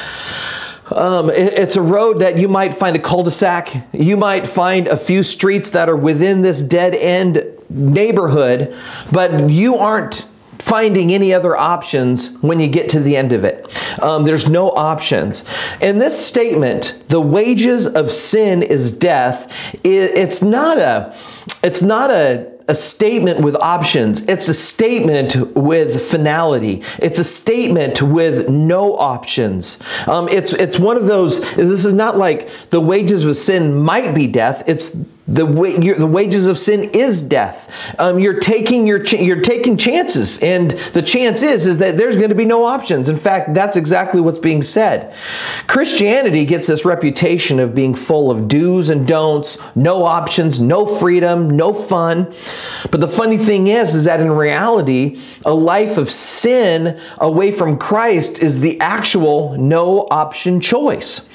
um, 0.92 1.30
it, 1.30 1.54
it's 1.54 1.78
a 1.78 1.82
road 1.82 2.20
that 2.20 2.38
you 2.38 2.48
might 2.48 2.74
find 2.74 2.96
a 2.96 3.00
cul-de-sac. 3.00 3.74
You 3.94 4.18
might 4.18 4.48
find 4.48 4.88
a 4.88 4.98
few 4.98 5.24
streets 5.24 5.72
that 5.72 5.90
are 5.90 5.96
within 5.96 6.42
this 6.42 6.62
dead 6.62 6.94
end 6.94 7.46
neighborhood, 7.70 8.76
but 9.12 9.50
you 9.50 9.78
aren't 9.78 10.28
finding 10.64 11.12
any 11.12 11.34
other 11.34 11.58
options 11.58 12.38
when 12.38 12.60
you 12.60 12.68
get 12.68 12.88
to 12.90 13.00
the 13.00 13.18
end 13.18 13.34
of 13.34 13.44
it. 13.44 13.68
Um, 14.02 14.24
there's 14.24 14.50
no 14.50 14.70
options. 14.70 15.44
And 15.82 16.02
this 16.02 16.26
statement, 16.26 17.04
the 17.10 17.20
wages 17.20 17.86
of 17.86 18.12
sin 18.12 18.64
is 18.64 18.90
death, 18.90 19.76
it's 19.84 20.42
not 20.42 20.78
a, 20.78 21.14
it's 21.62 21.82
not 21.82 22.10
a, 22.12 22.52
a 22.70 22.76
statement 22.76 23.42
with 23.42 23.58
options. 23.58 24.22
It's 24.22 24.48
a 24.48 24.54
statement 24.54 25.36
with 25.54 26.02
finality. 26.10 26.82
It's 27.00 27.20
a 27.20 27.26
statement 27.26 28.02
with 28.02 28.48
no 28.48 28.98
options. 28.98 29.80
Um, 30.08 30.30
it's 30.30 30.54
it's 30.54 30.80
one 30.80 30.96
of 30.96 31.06
those. 31.06 31.42
This 31.56 31.84
is 31.84 31.92
not 31.92 32.18
like 32.18 32.48
the 32.70 32.80
wages 32.80 33.26
of 33.26 33.36
sin 33.36 33.74
might 33.74 34.16
be 34.16 34.28
death. 34.28 34.64
It's 34.66 34.96
the, 35.28 35.46
the 35.98 36.08
wages 36.08 36.48
of 36.48 36.58
sin 36.58 36.90
is 36.94 37.22
death. 37.22 37.96
Um, 37.98 38.20
you're 38.20 38.40
taking 38.42 38.86
your 38.86 39.02
you're 39.04 39.42
taking 39.42 39.78
chances, 39.78 40.42
and 40.44 40.72
the 40.72 41.02
chance 41.02 41.42
is 41.42 41.66
is 41.66 41.78
that 41.78 41.98
there's 41.98 42.18
going 42.18 42.30
to 42.30 42.36
be 42.36 42.44
no 42.44 42.66
options. 42.66 43.08
In 43.08 43.16
fact, 43.16 43.54
that's 43.54 43.78
exactly 43.78 44.20
what's 44.20 44.40
being 44.40 44.62
said. 44.62 45.14
Christianity 45.68 46.44
gets 46.44 46.68
this 46.68 46.84
reputation 46.84 47.60
of 47.60 47.74
being 47.74 47.96
full 47.96 48.32
of 48.32 48.50
do's 48.50 48.90
and 48.90 49.08
don'ts, 49.08 49.58
no 49.76 50.04
options, 50.04 50.62
no 50.62 50.86
freedom, 50.86 51.50
no 51.50 51.72
fun. 51.72 52.26
But 52.92 53.00
the 53.00 53.08
funny 53.08 53.38
thing 53.38 53.68
is, 53.68 53.96
is 53.96 54.04
that 54.04 54.20
in 54.20 54.30
reality, 54.30 55.22
a 55.46 55.54
life 55.54 55.98
of 55.98 56.10
sin 56.10 57.00
away 57.18 57.52
from 57.52 57.78
Christ 57.78 58.44
is 58.44 58.60
the 58.60 58.78
actual 58.82 59.58
no 59.58 60.06
option 60.12 60.60
choice. 60.60 61.30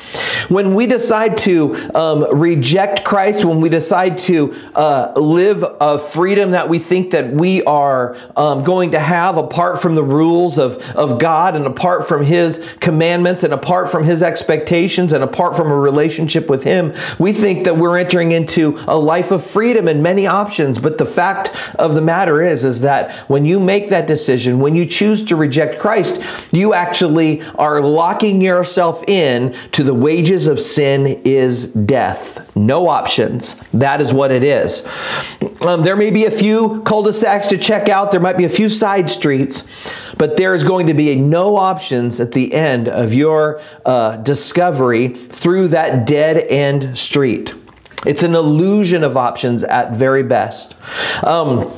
When 0.49 0.75
we 0.75 0.87
decide 0.87 1.37
to 1.39 1.75
um, 1.95 2.39
reject 2.39 3.05
Christ, 3.05 3.45
when 3.45 3.61
we 3.61 3.69
decide 3.69 4.17
to 4.19 4.55
uh, 4.75 5.13
live 5.17 5.65
a 5.81 5.99
freedom 5.99 6.53
that 6.53 6.69
we 6.69 6.79
think 6.79 7.11
that 7.11 7.33
we 7.33 7.63
are 7.65 8.17
um, 8.37 8.63
going 8.65 8.93
to 8.93 9.01
have 9.01 9.37
apart 9.37 9.83
from 9.83 9.95
the 9.95 10.03
rules 10.03 10.59
of, 10.59 10.79
of 10.97 11.19
God 11.19 11.55
and 11.55 11.67
apart 11.67 12.09
from 12.09 12.25
His 12.25 12.77
commandments 12.81 13.43
and 13.43 13.53
apart 13.53 13.91
from 13.91 14.05
His 14.05 14.23
expectations 14.23 15.13
and 15.13 15.23
apart 15.23 15.57
from 15.57 15.71
a 15.71 15.77
relationship 15.77 16.49
with 16.49 16.65
Him, 16.65 16.95
we 17.19 17.33
think 17.33 17.65
that 17.65 17.77
we're 17.77 17.99
entering 17.99 18.33
into 18.33 18.79
a 18.89 18.97
life 18.97 19.31
of 19.31 19.45
freedom 19.45 19.89
and 19.89 20.03
many 20.03 20.27
options. 20.27 20.79
But 20.79 20.99
the 20.99 21.07
fact 21.07 21.75
of 21.79 21.95
the 21.95 22.03
matter 22.03 22.41
is, 22.41 22.65
is 22.65 22.81
that 22.81 23.13
when 23.29 23.45
you 23.45 23.61
make 23.61 23.91
that 23.91 24.07
decision, 24.07 24.61
when 24.61 24.75
you 24.75 24.87
choose 24.87 25.23
to 25.25 25.37
reject 25.37 25.79
Christ, 25.79 26.23
you 26.53 26.73
actually 26.75 27.43
are 27.57 27.81
locking 27.81 28.41
yourself 28.41 29.05
in 29.07 29.53
to 29.73 29.83
the 29.83 29.95
wages 30.01 30.47
of 30.47 30.61
sin 30.61 31.21
is 31.25 31.73
death. 31.73 32.55
No 32.57 32.89
options. 32.89 33.61
That 33.73 34.01
is 34.01 34.13
what 34.13 34.31
it 34.33 34.45
is. 34.45 34.87
Um, 35.67 35.83
there 35.83 35.97
may 35.97 36.11
be 36.11 36.25
a 36.25 36.31
few 36.31 36.83
cul-de-sacs 36.83 37.49
to 37.49 37.59
check 37.59 37.89
out. 37.89 38.11
There 38.11 38.21
might 38.21 38.37
be 38.37 38.45
a 38.45 38.49
few 38.49 38.69
side 38.69 39.11
streets, 39.11 39.67
but 40.17 40.37
there 40.37 40.55
is 40.55 40.65
going 40.65 40.87
to 40.87 40.95
be 40.95 41.17
no 41.17 41.57
options 41.57 42.21
at 42.21 42.33
the 42.33 42.55
end 42.55 42.89
of 42.89 43.13
your 43.13 43.61
uh, 43.85 44.17
discovery 44.19 45.09
through 45.09 45.69
that 45.69 46.07
dead 46.07 46.39
end 46.49 46.97
street. 46.97 47.55
It's 48.07 48.23
an 48.23 48.35
illusion 48.35 49.03
of 49.03 49.17
options 49.17 49.65
at 49.65 49.95
very 49.95 50.23
best. 50.23 50.77
Um, 51.25 51.71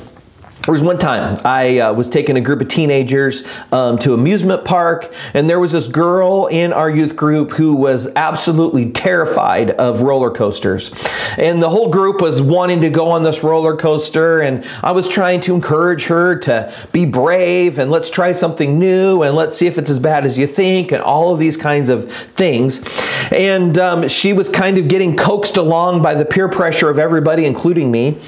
there 0.65 0.73
was 0.73 0.83
one 0.83 0.99
time 0.99 1.39
I 1.43 1.79
uh, 1.79 1.93
was 1.93 2.07
taking 2.07 2.37
a 2.37 2.41
group 2.41 2.61
of 2.61 2.67
teenagers 2.67 3.43
um, 3.71 3.97
to 3.99 4.13
amusement 4.13 4.63
park, 4.63 5.11
and 5.33 5.49
there 5.49 5.59
was 5.59 5.71
this 5.71 5.87
girl 5.87 6.45
in 6.51 6.71
our 6.71 6.87
youth 6.87 7.15
group 7.15 7.49
who 7.49 7.73
was 7.73 8.07
absolutely 8.15 8.91
terrified 8.91 9.71
of 9.71 10.03
roller 10.03 10.29
coasters. 10.29 10.91
And 11.39 11.63
the 11.63 11.69
whole 11.69 11.89
group 11.89 12.21
was 12.21 12.43
wanting 12.43 12.81
to 12.81 12.91
go 12.91 13.09
on 13.09 13.23
this 13.23 13.43
roller 13.43 13.75
coaster, 13.75 14.41
and 14.41 14.63
I 14.83 14.91
was 14.91 15.09
trying 15.09 15.39
to 15.41 15.55
encourage 15.55 16.05
her 16.05 16.37
to 16.39 16.71
be 16.91 17.05
brave 17.05 17.79
and 17.79 17.89
let's 17.89 18.11
try 18.11 18.31
something 18.31 18.77
new 18.77 19.23
and 19.23 19.35
let's 19.35 19.57
see 19.57 19.65
if 19.65 19.79
it's 19.79 19.89
as 19.89 19.99
bad 19.99 20.25
as 20.25 20.37
you 20.37 20.45
think, 20.45 20.91
and 20.91 21.01
all 21.01 21.33
of 21.33 21.39
these 21.39 21.57
kinds 21.57 21.89
of 21.89 22.11
things. 22.11 22.83
And 23.31 23.79
um, 23.79 24.07
she 24.07 24.31
was 24.31 24.47
kind 24.47 24.77
of 24.77 24.87
getting 24.87 25.17
coaxed 25.17 25.57
along 25.57 26.03
by 26.03 26.13
the 26.13 26.25
peer 26.25 26.49
pressure 26.49 26.89
of 26.91 26.99
everybody, 26.99 27.45
including 27.45 27.89
me. 27.89 28.19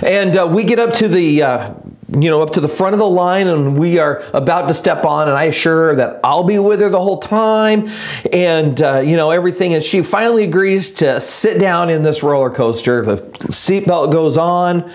And 0.00 0.36
uh, 0.36 0.48
we 0.48 0.62
get 0.62 0.78
up 0.78 0.92
to 0.94 1.08
the 1.08 1.42
uh, 1.42 1.72
you 2.14 2.28
know, 2.28 2.42
up 2.42 2.52
to 2.52 2.60
the 2.60 2.68
front 2.68 2.92
of 2.92 2.98
the 2.98 3.08
line 3.08 3.46
and 3.46 3.78
we 3.78 3.98
are 3.98 4.22
about 4.34 4.68
to 4.68 4.74
step 4.74 5.04
on 5.04 5.28
and 5.28 5.36
I 5.36 5.44
assure 5.44 5.88
her 5.88 5.96
that 5.96 6.20
I'll 6.22 6.44
be 6.44 6.58
with 6.58 6.80
her 6.80 6.90
the 6.90 7.00
whole 7.00 7.18
time 7.18 7.88
and, 8.32 8.80
uh, 8.82 8.98
you 8.98 9.16
know, 9.16 9.30
everything. 9.30 9.72
And 9.72 9.82
she 9.82 10.02
finally 10.02 10.44
agrees 10.44 10.90
to 10.92 11.20
sit 11.20 11.58
down 11.58 11.88
in 11.88 12.02
this 12.02 12.22
roller 12.22 12.50
coaster. 12.50 13.02
The 13.02 13.16
seatbelt 13.16 14.12
goes 14.12 14.36
on 14.36 14.90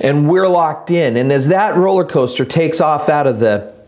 and 0.00 0.28
we're 0.28 0.48
locked 0.48 0.90
in. 0.90 1.16
And 1.16 1.30
as 1.30 1.48
that 1.48 1.76
roller 1.76 2.04
coaster 2.04 2.44
takes 2.44 2.80
off 2.80 3.08
out 3.08 3.26
of 3.26 3.38
the 3.38 3.78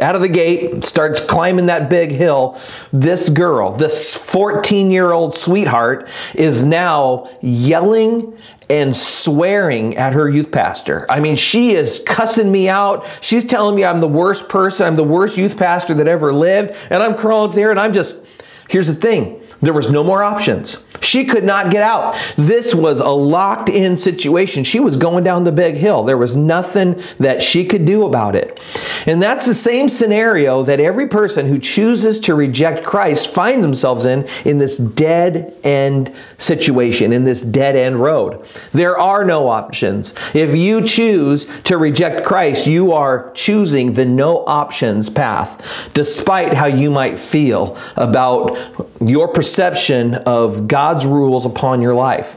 out 0.00 0.14
of 0.14 0.22
the 0.22 0.28
gate, 0.28 0.84
starts 0.84 1.24
climbing 1.24 1.66
that 1.66 1.90
big 1.90 2.12
hill. 2.12 2.60
This 2.92 3.28
girl, 3.28 3.72
this 3.72 4.14
14 4.14 4.90
year 4.90 5.10
old 5.10 5.34
sweetheart, 5.34 6.08
is 6.34 6.62
now 6.62 7.28
yelling 7.42 8.38
and 8.70 8.96
swearing 8.96 9.96
at 9.96 10.12
her 10.12 10.28
youth 10.30 10.52
pastor. 10.52 11.04
I 11.10 11.20
mean, 11.20 11.36
she 11.36 11.72
is 11.72 12.02
cussing 12.06 12.50
me 12.50 12.68
out. 12.68 13.06
She's 13.20 13.44
telling 13.44 13.74
me 13.74 13.84
I'm 13.84 14.00
the 14.00 14.08
worst 14.08 14.48
person, 14.48 14.86
I'm 14.86 14.96
the 14.96 15.04
worst 15.04 15.36
youth 15.36 15.58
pastor 15.58 15.92
that 15.94 16.06
ever 16.06 16.32
lived. 16.32 16.76
And 16.88 17.02
I'm 17.02 17.16
crawling 17.16 17.50
up 17.50 17.54
there 17.54 17.70
and 17.70 17.80
I'm 17.80 17.92
just, 17.92 18.26
here's 18.68 18.86
the 18.86 18.94
thing 18.94 19.42
there 19.60 19.74
was 19.74 19.90
no 19.90 20.02
more 20.04 20.22
options. 20.22 20.86
She 21.00 21.24
could 21.24 21.44
not 21.44 21.70
get 21.70 21.82
out. 21.82 22.16
This 22.36 22.74
was 22.74 23.00
a 23.00 23.08
locked 23.08 23.68
in 23.68 23.96
situation. 23.96 24.64
She 24.64 24.80
was 24.80 24.96
going 24.96 25.24
down 25.24 25.44
the 25.44 25.52
big 25.52 25.76
hill. 25.76 26.04
There 26.04 26.18
was 26.18 26.36
nothing 26.36 27.00
that 27.18 27.42
she 27.42 27.64
could 27.64 27.84
do 27.84 28.04
about 28.04 28.36
it. 28.36 28.60
And 29.06 29.22
that's 29.22 29.46
the 29.46 29.54
same 29.54 29.88
scenario 29.88 30.62
that 30.62 30.80
every 30.80 31.08
person 31.08 31.46
who 31.46 31.58
chooses 31.58 32.20
to 32.20 32.34
reject 32.34 32.84
Christ 32.84 33.32
finds 33.32 33.64
themselves 33.64 34.04
in, 34.04 34.28
in 34.44 34.58
this 34.58 34.76
dead 34.76 35.54
end 35.64 36.14
situation, 36.38 37.12
in 37.12 37.24
this 37.24 37.40
dead 37.40 37.76
end 37.76 38.00
road. 38.00 38.46
There 38.72 38.98
are 38.98 39.24
no 39.24 39.48
options. 39.48 40.14
If 40.34 40.54
you 40.54 40.82
choose 40.82 41.46
to 41.62 41.78
reject 41.78 42.26
Christ, 42.26 42.66
you 42.66 42.92
are 42.92 43.30
choosing 43.32 43.94
the 43.94 44.04
no 44.04 44.44
options 44.46 45.08
path, 45.08 45.90
despite 45.94 46.54
how 46.54 46.66
you 46.66 46.90
might 46.90 47.18
feel 47.18 47.76
about 47.96 48.58
your 49.00 49.28
perception 49.28 50.14
of 50.14 50.68
God's 50.90 51.06
rules 51.06 51.46
upon 51.46 51.82
your 51.82 51.94
life. 51.94 52.36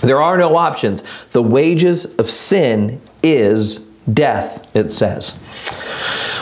There 0.00 0.22
are 0.22 0.38
no 0.38 0.56
options. 0.56 1.02
The 1.32 1.42
wages 1.42 2.06
of 2.16 2.30
sin 2.30 2.98
is 3.22 3.86
death, 4.10 4.74
it 4.74 4.90
says. 4.90 5.38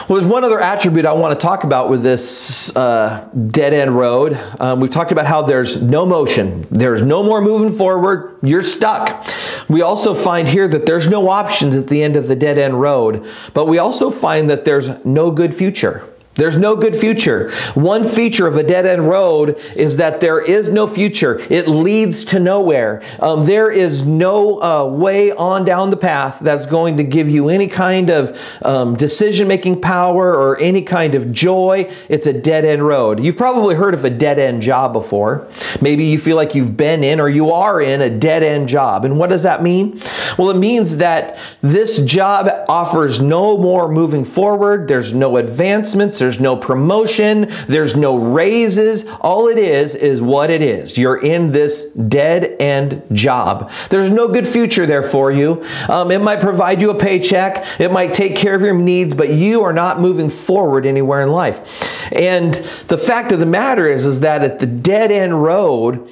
Well, 0.09 0.21
there's 0.21 0.31
one 0.31 0.45
other 0.45 0.61
attribute 0.61 1.05
I 1.05 1.15
want 1.15 1.37
to 1.37 1.45
talk 1.45 1.65
about 1.65 1.91
with 1.91 2.05
this 2.05 2.77
uh, 2.77 3.29
dead 3.49 3.75
end 3.75 3.99
road. 3.99 4.39
Um, 4.61 4.79
we've 4.79 4.91
talked 4.91 5.11
about 5.11 5.27
how 5.27 5.43
there's 5.43 5.83
no 5.83 6.07
motion, 6.07 6.65
there's 6.71 7.03
no 7.03 7.25
more 7.25 7.41
moving 7.41 7.77
forward, 7.77 8.39
you're 8.45 8.63
stuck. 8.63 9.27
We 9.69 9.83
also 9.83 10.15
find 10.15 10.49
here 10.49 10.69
that 10.69 10.87
there's 10.87 11.11
no 11.11 11.29
options 11.29 11.77
at 11.77 11.89
the 11.89 12.05
end 12.05 12.15
of 12.15 12.29
the 12.29 12.37
dead 12.37 12.57
end 12.57 12.81
road, 12.81 13.27
but 13.53 13.67
we 13.67 13.79
also 13.79 14.13
find 14.13 14.49
that 14.49 14.65
there's 14.65 15.05
no 15.05 15.33
good 15.33 15.57
future. 15.57 16.09
There's 16.37 16.57
no 16.59 16.77
good 16.77 16.95
future. 16.95 17.51
One 17.75 18.05
feature 18.05 18.47
of 18.47 18.57
a 18.57 18.63
dead 18.63 18.85
end 18.85 19.09
road 19.09 19.59
is 19.75 19.97
that 19.97 20.21
there 20.21 20.39
is 20.39 20.71
no 20.71 20.87
future. 20.87 21.41
It 21.49 21.67
leads 21.67 22.27
to 22.27 22.39
nowhere. 22.39 23.03
Um, 23.21 23.47
there 23.47 23.71
is 23.71 24.05
no 24.05 24.63
uh, 24.63 24.85
way 24.87 25.33
on 25.33 25.65
down 25.65 25.89
the 25.89 25.97
path 25.97 26.39
that's 26.41 26.67
going 26.67 26.99
to 26.99 27.05
give 27.05 27.31
you 27.31 27.49
any 27.49 27.69
kind 27.69 28.11
of 28.11 28.39
um, 28.63 28.97
decision 28.97 29.49
making 29.49 29.81
power 29.81 30.37
or 30.37 30.61
any 30.61 30.83
kind 30.83 31.15
of 31.15 31.33
joy. 31.33 31.91
It's 32.11 32.27
a 32.27 32.35
dead 32.35 32.67
end 32.67 32.87
road. 32.87 33.19
You've 33.19 33.39
probably 33.39 33.75
heard 33.75 33.95
of 33.95 34.05
a 34.05 34.11
dead 34.11 34.39
end 34.39 34.61
job 34.61 34.93
before. 34.93 35.49
Maybe 35.81 36.05
you 36.05 36.19
feel 36.19 36.37
like 36.37 36.55
you've 36.55 36.77
been 36.77 37.03
in 37.03 37.19
or 37.19 37.31
you 37.31 37.51
are 37.51 37.81
in 37.81 38.03
a 38.03 38.11
dead 38.11 38.43
end 38.43 38.69
job. 38.69 39.07
And 39.07 39.19
what 39.19 39.31
does 39.31 39.45
that 39.45 39.63
mean? 39.63 40.01
Well, 40.37 40.51
it 40.51 40.59
means 40.59 40.99
that 40.99 41.39
this 41.63 42.05
job 42.05 42.51
offers 42.69 43.23
no 43.23 43.57
more 43.57 43.91
moving 43.91 44.27
forward, 44.27 44.87
there's 44.87 45.15
no 45.15 45.39
advancements. 45.39 46.26
There's 46.27 46.41
no 46.41 46.57
promotion. 46.57 47.47
There's 47.69 47.95
no 47.95 48.17
raises. 48.17 49.07
All 49.21 49.47
it 49.47 49.59
is 49.59 49.95
is 49.95 50.21
what 50.21 50.51
it 50.51 50.61
is. 50.61 50.99
You're 50.99 51.25
in 51.25 51.53
this 51.53 51.85
dead 51.93 52.57
end 52.59 53.01
job. 53.13 53.71
There's 53.91 54.11
no 54.11 54.27
good 54.27 54.45
future 54.45 54.87
there 54.87 55.05
for 55.05 55.31
you. 55.31 55.65
Um, 55.89 56.11
it 56.11 56.21
might 56.21 56.41
provide 56.41 56.83
you 56.83 56.91
a 56.91 56.99
paycheck. 56.99 57.65
It 57.79 57.93
might 57.93 58.13
take 58.13 58.35
care 58.35 58.57
of 58.57 58.61
your 58.63 58.75
needs, 58.75 59.15
but 59.15 59.29
you 59.29 59.63
are 59.63 59.73
not 59.73 60.01
moving 60.01 60.29
forward 60.29 60.85
anywhere 60.85 61.23
in 61.23 61.29
life. 61.29 62.13
And 62.13 62.55
the 62.89 62.99
fact 62.99 63.31
of 63.31 63.39
the 63.39 63.47
matter 63.47 63.87
is, 63.87 64.05
is 64.05 64.19
that 64.19 64.43
at 64.43 64.59
the 64.59 64.67
dead 64.67 65.13
end 65.13 65.41
road 65.41 66.11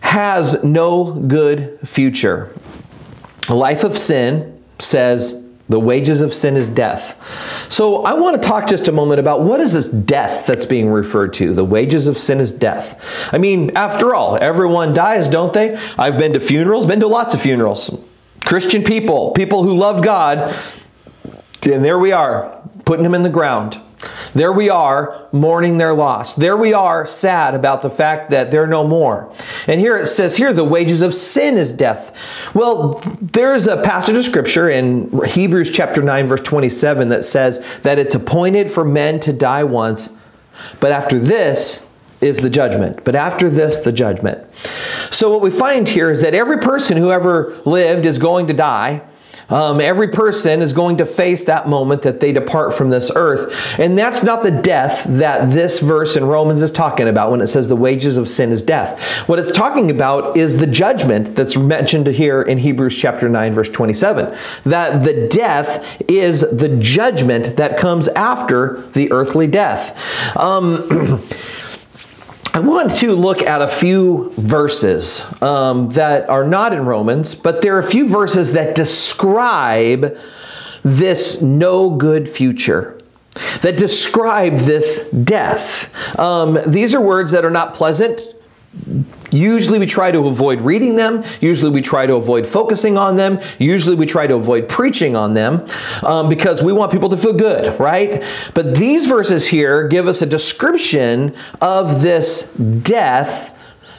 has 0.00 0.62
no 0.62 1.12
good 1.12 1.78
future. 1.80 2.54
A 3.48 3.54
life 3.54 3.82
of 3.82 3.96
sin 3.96 4.62
says 4.78 5.42
the 5.68 5.78
wages 5.78 6.20
of 6.20 6.32
sin 6.32 6.56
is 6.56 6.68
death. 6.68 7.70
So 7.70 8.04
I 8.04 8.14
want 8.14 8.40
to 8.40 8.48
talk 8.48 8.68
just 8.68 8.88
a 8.88 8.92
moment 8.92 9.20
about 9.20 9.42
what 9.42 9.60
is 9.60 9.74
this 9.74 9.88
death 9.88 10.46
that's 10.46 10.64
being 10.64 10.88
referred 10.88 11.34
to? 11.34 11.52
The 11.52 11.64
wages 11.64 12.08
of 12.08 12.18
sin 12.18 12.40
is 12.40 12.52
death. 12.52 13.32
I 13.32 13.38
mean, 13.38 13.76
after 13.76 14.14
all, 14.14 14.36
everyone 14.36 14.94
dies, 14.94 15.28
don't 15.28 15.52
they? 15.52 15.76
I've 15.98 16.18
been 16.18 16.32
to 16.32 16.40
funerals, 16.40 16.86
been 16.86 17.00
to 17.00 17.06
lots 17.06 17.34
of 17.34 17.42
funerals. 17.42 18.00
Christian 18.44 18.82
people, 18.82 19.32
people 19.32 19.62
who 19.62 19.74
loved 19.74 20.02
God, 20.02 20.54
and 21.62 21.84
there 21.84 21.98
we 21.98 22.12
are, 22.12 22.62
putting 22.86 23.04
him 23.04 23.14
in 23.14 23.22
the 23.22 23.28
ground. 23.28 23.78
There 24.32 24.52
we 24.52 24.70
are 24.70 25.28
mourning 25.32 25.78
their 25.78 25.92
loss. 25.92 26.34
There 26.34 26.56
we 26.56 26.72
are 26.72 27.06
sad 27.06 27.54
about 27.54 27.82
the 27.82 27.90
fact 27.90 28.30
that 28.30 28.50
they're 28.50 28.66
no 28.66 28.86
more. 28.86 29.32
And 29.66 29.80
here 29.80 29.96
it 29.96 30.06
says 30.06 30.36
here 30.36 30.52
the 30.52 30.64
wages 30.64 31.02
of 31.02 31.14
sin 31.14 31.56
is 31.56 31.72
death. 31.72 32.54
Well, 32.54 32.92
there's 33.20 33.66
a 33.66 33.82
passage 33.82 34.16
of 34.16 34.24
scripture 34.24 34.68
in 34.68 35.10
Hebrews 35.24 35.72
chapter 35.72 36.02
9 36.02 36.26
verse 36.28 36.42
27 36.42 37.08
that 37.08 37.24
says 37.24 37.78
that 37.80 37.98
it's 37.98 38.14
appointed 38.14 38.70
for 38.70 38.84
men 38.84 39.18
to 39.20 39.32
die 39.32 39.64
once, 39.64 40.16
but 40.78 40.92
after 40.92 41.18
this 41.18 41.86
is 42.20 42.38
the 42.38 42.50
judgment. 42.50 43.04
But 43.04 43.14
after 43.14 43.48
this 43.48 43.78
the 43.78 43.92
judgment. 43.92 44.44
So 45.10 45.30
what 45.30 45.40
we 45.40 45.50
find 45.50 45.88
here 45.88 46.10
is 46.10 46.22
that 46.22 46.34
every 46.34 46.58
person 46.58 46.96
who 46.96 47.10
ever 47.10 47.56
lived 47.64 48.06
is 48.06 48.18
going 48.18 48.46
to 48.48 48.54
die. 48.54 49.02
Um, 49.50 49.80
every 49.80 50.08
person 50.08 50.60
is 50.60 50.72
going 50.72 50.98
to 50.98 51.06
face 51.06 51.44
that 51.44 51.68
moment 51.68 52.02
that 52.02 52.20
they 52.20 52.32
depart 52.32 52.74
from 52.74 52.90
this 52.90 53.10
earth. 53.14 53.78
And 53.78 53.96
that's 53.96 54.22
not 54.22 54.42
the 54.42 54.50
death 54.50 55.04
that 55.04 55.50
this 55.50 55.80
verse 55.80 56.16
in 56.16 56.24
Romans 56.24 56.60
is 56.60 56.70
talking 56.70 57.08
about 57.08 57.30
when 57.30 57.40
it 57.40 57.46
says 57.46 57.66
the 57.66 57.76
wages 57.76 58.16
of 58.16 58.28
sin 58.28 58.52
is 58.52 58.60
death. 58.60 59.26
What 59.28 59.38
it's 59.38 59.52
talking 59.52 59.90
about 59.90 60.36
is 60.36 60.58
the 60.58 60.66
judgment 60.66 61.34
that's 61.34 61.56
mentioned 61.56 62.06
here 62.08 62.42
in 62.42 62.58
Hebrews 62.58 62.96
chapter 62.96 63.28
9, 63.28 63.54
verse 63.54 63.70
27. 63.70 64.36
That 64.64 65.04
the 65.04 65.28
death 65.28 66.02
is 66.08 66.40
the 66.40 66.76
judgment 66.76 67.56
that 67.56 67.78
comes 67.78 68.08
after 68.08 68.82
the 68.92 69.10
earthly 69.12 69.46
death. 69.46 70.36
Um, 70.36 71.22
I 72.54 72.60
want 72.60 72.96
to 72.98 73.12
look 73.12 73.42
at 73.42 73.60
a 73.60 73.68
few 73.68 74.30
verses 74.30 75.24
um, 75.42 75.90
that 75.90 76.28
are 76.28 76.46
not 76.46 76.72
in 76.72 76.86
Romans, 76.86 77.34
but 77.34 77.62
there 77.62 77.76
are 77.76 77.80
a 77.80 77.86
few 77.86 78.08
verses 78.08 78.52
that 78.52 78.74
describe 78.74 80.16
this 80.82 81.42
no 81.42 81.90
good 81.90 82.28
future, 82.28 83.00
that 83.62 83.76
describe 83.76 84.56
this 84.58 85.08
death. 85.10 86.18
Um, 86.18 86.58
these 86.66 86.94
are 86.94 87.00
words 87.00 87.32
that 87.32 87.44
are 87.44 87.50
not 87.50 87.74
pleasant 87.74 88.20
Usually 89.30 89.78
we 89.78 89.86
try 89.86 90.10
to 90.10 90.26
avoid 90.26 90.60
reading 90.60 90.96
them. 90.96 91.24
Usually 91.40 91.70
we 91.70 91.80
try 91.80 92.06
to 92.06 92.14
avoid 92.14 92.46
focusing 92.46 92.96
on 92.96 93.16
them. 93.16 93.40
Usually 93.58 93.96
we 93.96 94.06
try 94.06 94.26
to 94.26 94.34
avoid 94.34 94.68
preaching 94.68 95.16
on 95.16 95.34
them 95.34 95.66
um, 96.02 96.28
because 96.28 96.62
we 96.62 96.72
want 96.72 96.92
people 96.92 97.08
to 97.10 97.16
feel 97.16 97.32
good, 97.32 97.78
right? 97.80 98.22
But 98.54 98.76
these 98.76 99.06
verses 99.06 99.48
here 99.48 99.88
give 99.88 100.06
us 100.06 100.22
a 100.22 100.26
description 100.26 101.34
of 101.60 102.02
this 102.02 102.52
death 102.52 103.54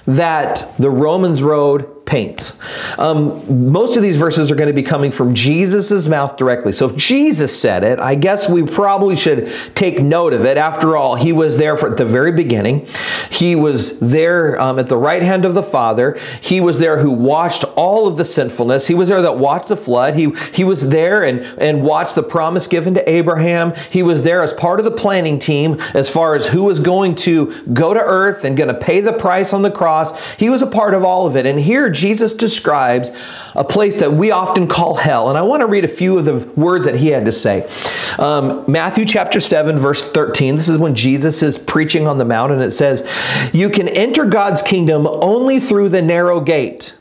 that 0.06 0.72
the 0.80 0.90
Romans 0.90 1.44
road 1.44 1.99
paints. 2.10 2.58
Um, 2.98 3.72
most 3.72 3.96
of 3.96 4.02
these 4.02 4.18
verses 4.18 4.52
are 4.52 4.56
going 4.56 4.68
to 4.68 4.74
be 4.74 4.84
coming 4.84 5.12
from 5.12 5.36
Jesus' 5.36 6.08
mouth 6.08 6.38
directly. 6.38 6.72
So 6.72 6.90
if 6.90 6.96
Jesus 6.96 7.58
said 7.58 7.84
it, 7.84 8.00
I 8.00 8.16
guess 8.16 8.50
we 8.50 8.64
probably 8.64 9.16
should 9.16 9.48
take 9.76 10.02
note 10.02 10.34
of 10.34 10.44
it. 10.44 10.58
After 10.58 10.98
all, 10.98 11.16
he 11.16 11.32
was 11.32 11.58
there 11.58 11.78
at 11.78 11.98
the 11.98 12.06
very 12.06 12.32
beginning. 12.32 12.88
He 13.30 13.56
was 13.56 14.00
there 14.00 14.60
um, 14.60 14.80
at 14.80 14.90
the 14.90 14.98
right 14.98 15.22
hand 15.22 15.46
of 15.46 15.54
the 15.54 15.62
Father. 15.62 16.18
He 16.42 16.60
was 16.60 16.80
there 16.80 16.98
who 16.98 17.12
watched 17.12 17.64
all 17.76 18.08
of 18.08 18.18
the 18.18 18.26
sinfulness. 18.26 18.88
He 18.88 18.96
was 18.96 19.10
there 19.10 19.22
that 19.22 19.38
watched 19.38 19.68
the 19.68 19.78
flood. 19.78 20.16
He, 20.16 20.32
he 20.54 20.64
was 20.64 20.90
there 20.90 21.24
and, 21.24 21.42
and 21.60 21.84
watched 21.84 22.16
the 22.16 22.24
promise 22.24 22.66
given 22.66 22.96
to 22.96 23.08
Abraham. 23.08 23.74
He 23.92 24.02
was 24.02 24.24
there 24.24 24.42
as 24.42 24.52
part 24.54 24.80
of 24.80 24.86
the 24.86 24.92
planning 24.92 25.38
team 25.38 25.80
as 25.94 26.10
far 26.10 26.34
as 26.34 26.48
who 26.48 26.64
was 26.64 26.80
going 26.80 27.14
to 27.16 27.54
go 27.68 27.94
to 27.94 28.00
earth 28.00 28.44
and 28.46 28.58
going 28.58 28.74
to 28.74 28.80
pay 28.80 29.00
the 29.00 29.14
price 29.14 29.54
on 29.54 29.62
the 29.62 29.70
cross. 29.70 30.34
He 30.34 30.50
was 30.50 30.64
a 30.64 30.68
part 30.68 30.96
of 30.96 31.06
all 31.06 31.28
of 31.28 31.36
it. 31.36 31.46
And 31.46 31.60
here 31.60 31.88
Jesus 32.00 32.34
describes 32.34 33.12
a 33.56 33.64
place 33.64 34.00
that 34.00 34.14
we 34.14 34.32
often 34.32 34.68
call 34.68 34.96
hell. 34.96 35.30
And 35.30 35.38
I 35.38 35.42
want 35.44 35.62
to 35.62 35.68
read 35.68 35.86
a 35.86 35.90
few 35.90 36.18
of 36.18 36.26
the 36.26 36.38
words 36.60 36.86
that 36.86 36.96
he 36.96 37.10
had 37.10 37.26
to 37.26 37.32
say. 37.32 37.70
Um, 38.18 38.64
Matthew 38.68 39.06
chapter 39.06 39.40
7, 39.40 39.78
verse 39.78 40.12
13. 40.12 40.56
This 40.56 40.70
is 40.70 40.78
when 40.78 40.96
Jesus 40.96 41.44
is 41.44 41.58
preaching 41.58 42.08
on 42.08 42.18
the 42.18 42.26
mount, 42.26 42.52
and 42.52 42.62
it 42.62 42.72
says, 42.72 43.08
You 43.54 43.70
can 43.70 43.88
enter 43.88 44.26
God's 44.26 44.62
kingdom 44.62 45.06
only 45.08 45.60
through 45.60 45.90
the 45.90 46.02
narrow 46.02 46.40
gate. 46.42 46.96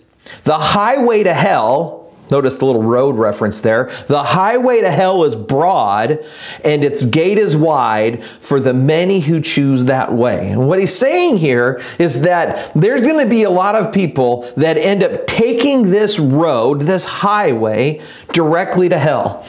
The 0.45 0.59
highway 0.59 1.23
to 1.23 1.33
hell 1.33 1.98
Notice 2.31 2.59
the 2.59 2.67
little 2.67 2.83
road 2.83 3.17
reference 3.17 3.61
there. 3.61 3.91
The 4.07 4.23
highway 4.23 4.81
to 4.81 4.91
hell 4.91 5.25
is 5.25 5.37
broad 5.37 6.25
and 6.65 6.85
its 6.85 7.05
gate 7.05 7.39
is 7.39 7.57
wide 7.57 8.23
for 8.23 8.61
the 8.61 8.75
many 8.75 9.21
who 9.21 9.41
choose 9.41 9.85
that 9.85 10.13
way. 10.13 10.51
And 10.51 10.69
what 10.69 10.79
he's 10.79 10.95
saying 10.95 11.39
here 11.39 11.81
is 11.99 12.23
that 12.23 12.73
there's 12.75 13.01
going 13.01 13.19
to 13.19 13.29
be 13.29 13.45
a 13.45 13.51
lot 13.51 13.75
of 13.75 13.93
people 13.93 14.51
that 14.57 14.77
end 14.77 15.03
up 15.03 15.27
taking 15.27 15.91
this 15.91 16.19
road, 16.19 16.83
this 16.83 17.05
highway, 17.05 18.01
directly 18.33 18.89
to 18.89 18.99
hell. 18.99 19.47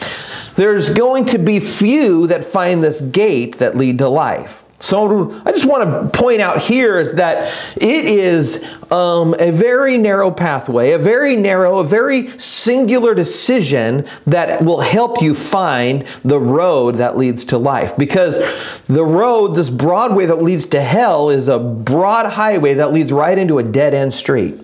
There's 0.55 0.93
going 0.93 1.25
to 1.25 1.37
be 1.37 1.59
few 1.59 2.27
that 2.27 2.43
find 2.43 2.83
this 2.83 3.01
gate 3.01 3.59
that 3.59 3.75
lead 3.75 3.97
to 3.99 4.09
life. 4.09 4.63
So 4.81 5.31
I 5.45 5.51
just 5.51 5.65
want 5.65 5.83
to 5.83 6.17
point 6.17 6.39
out 6.39 6.61
here 6.61 6.97
is 6.97 7.13
that 7.15 7.53
it 7.75 8.05
is 8.05 8.63
um, 8.89 9.35
a 9.37 9.51
very 9.51 9.97
narrow 9.97 10.31
pathway, 10.31 10.91
a 10.91 10.97
very 10.97 11.35
narrow, 11.35 11.79
a 11.79 11.83
very 11.83 12.29
singular 12.29 13.13
decision 13.13 14.05
that 14.25 14.63
will 14.63 14.79
help 14.79 15.21
you 15.21 15.35
find 15.35 16.05
the 16.23 16.39
road 16.39 16.95
that 16.95 17.17
leads 17.17 17.43
to 17.45 17.57
life. 17.57 17.97
Because 17.97 18.37
the 18.85 19.03
road, 19.03 19.55
this 19.55 19.69
Broadway 19.69 20.25
that 20.27 20.41
leads 20.41 20.65
to 20.67 20.81
hell, 20.81 21.29
is 21.29 21.49
a 21.49 21.59
broad 21.59 22.31
highway 22.31 22.75
that 22.75 22.93
leads 22.93 23.11
right 23.11 23.37
into 23.37 23.59
a 23.59 23.63
dead 23.63 23.93
end 23.93 24.13
street. 24.13 24.59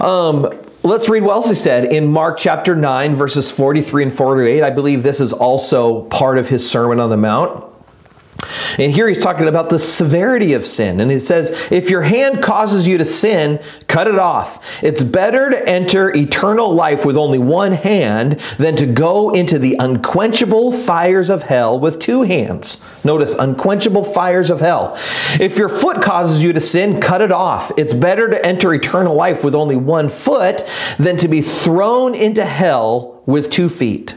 Um, 0.00 0.60
Let's 0.86 1.08
read 1.08 1.22
what 1.22 1.32
else 1.32 1.48
he 1.48 1.54
said 1.54 1.94
in 1.94 2.08
Mark 2.08 2.36
chapter 2.36 2.76
9, 2.76 3.14
verses 3.14 3.50
43 3.50 4.02
and 4.02 4.12
48. 4.12 4.62
I 4.62 4.68
believe 4.68 5.02
this 5.02 5.18
is 5.18 5.32
also 5.32 6.02
part 6.02 6.36
of 6.36 6.50
his 6.50 6.68
Sermon 6.70 7.00
on 7.00 7.08
the 7.08 7.16
Mount. 7.16 7.73
And 8.78 8.92
here 8.92 9.08
he's 9.08 9.22
talking 9.22 9.48
about 9.48 9.70
the 9.70 9.78
severity 9.78 10.52
of 10.54 10.66
sin. 10.66 11.00
And 11.00 11.10
he 11.10 11.18
says, 11.18 11.68
if 11.70 11.90
your 11.90 12.02
hand 12.02 12.42
causes 12.42 12.88
you 12.88 12.98
to 12.98 13.04
sin, 13.04 13.60
cut 13.86 14.08
it 14.08 14.18
off. 14.18 14.82
It's 14.82 15.02
better 15.02 15.50
to 15.50 15.68
enter 15.68 16.14
eternal 16.14 16.72
life 16.72 17.04
with 17.04 17.16
only 17.16 17.38
one 17.38 17.72
hand 17.72 18.32
than 18.58 18.76
to 18.76 18.86
go 18.86 19.30
into 19.30 19.58
the 19.58 19.76
unquenchable 19.78 20.72
fires 20.72 21.30
of 21.30 21.44
hell 21.44 21.78
with 21.78 21.98
two 21.98 22.22
hands. 22.22 22.82
Notice, 23.04 23.34
unquenchable 23.34 24.04
fires 24.04 24.50
of 24.50 24.60
hell. 24.60 24.94
If 25.40 25.58
your 25.58 25.68
foot 25.68 26.02
causes 26.02 26.42
you 26.42 26.52
to 26.52 26.60
sin, 26.60 27.00
cut 27.00 27.20
it 27.20 27.32
off. 27.32 27.70
It's 27.76 27.94
better 27.94 28.28
to 28.28 28.44
enter 28.44 28.72
eternal 28.72 29.14
life 29.14 29.44
with 29.44 29.54
only 29.54 29.76
one 29.76 30.08
foot 30.08 30.62
than 30.98 31.16
to 31.18 31.28
be 31.28 31.42
thrown 31.42 32.14
into 32.14 32.44
hell 32.44 33.22
with 33.26 33.50
two 33.50 33.68
feet. 33.68 34.16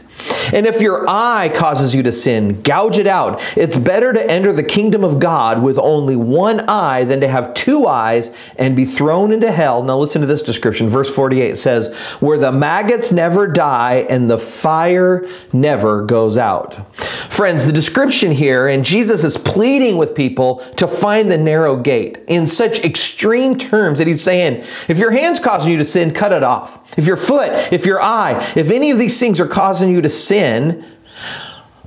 And 0.52 0.66
if 0.66 0.80
your 0.80 1.08
eye 1.08 1.50
causes 1.54 1.94
you 1.94 2.02
to 2.04 2.12
sin, 2.12 2.62
gouge 2.62 2.98
it 2.98 3.06
out. 3.06 3.40
It's 3.56 3.78
better 3.78 4.12
to 4.12 4.30
enter 4.30 4.52
the 4.52 4.62
kingdom 4.62 5.04
of 5.04 5.18
God 5.18 5.62
with 5.62 5.78
only 5.78 6.16
one 6.16 6.68
eye 6.68 7.04
than 7.04 7.20
to 7.20 7.28
have 7.28 7.54
two 7.54 7.86
eyes 7.86 8.30
and 8.56 8.76
be 8.76 8.84
thrown 8.84 9.32
into 9.32 9.50
hell. 9.50 9.82
Now 9.82 9.98
listen 9.98 10.20
to 10.20 10.26
this 10.26 10.42
description. 10.42 10.88
Verse 10.88 11.14
48 11.14 11.58
says, 11.58 11.94
Where 12.20 12.38
the 12.38 12.52
maggots 12.52 13.12
never 13.12 13.46
die 13.46 14.06
and 14.08 14.30
the 14.30 14.38
fire 14.38 15.26
never 15.52 16.02
goes 16.02 16.36
out. 16.36 16.94
Friends, 16.96 17.66
the 17.66 17.72
description 17.72 18.32
here, 18.32 18.66
and 18.66 18.84
Jesus 18.84 19.22
is 19.22 19.36
pleading 19.36 19.96
with 19.96 20.14
people 20.14 20.56
to 20.76 20.88
find 20.88 21.30
the 21.30 21.38
narrow 21.38 21.76
gate 21.76 22.18
in 22.26 22.46
such 22.46 22.84
extreme 22.84 23.56
terms 23.56 23.98
that 23.98 24.08
he's 24.08 24.22
saying, 24.22 24.64
if 24.88 24.98
your 24.98 25.12
hand's 25.12 25.38
causing 25.38 25.70
you 25.70 25.78
to 25.78 25.84
sin, 25.84 26.12
cut 26.12 26.32
it 26.32 26.42
off. 26.42 26.80
If 26.98 27.06
your 27.06 27.16
foot, 27.16 27.72
if 27.72 27.86
your 27.86 28.02
eye, 28.02 28.34
if 28.56 28.70
any 28.70 28.90
of 28.90 28.98
these 28.98 29.20
things 29.20 29.40
are 29.40 29.46
causing 29.46 29.90
you 29.90 30.00
to 30.00 30.10
sin, 30.10 30.37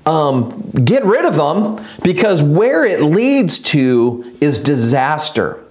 um, 0.05 0.71
get 0.71 1.05
rid 1.05 1.25
of 1.25 1.35
them 1.35 1.85
because 2.03 2.41
where 2.41 2.85
it 2.85 3.01
leads 3.01 3.59
to 3.59 4.35
is 4.41 4.59
disaster. 4.59 5.63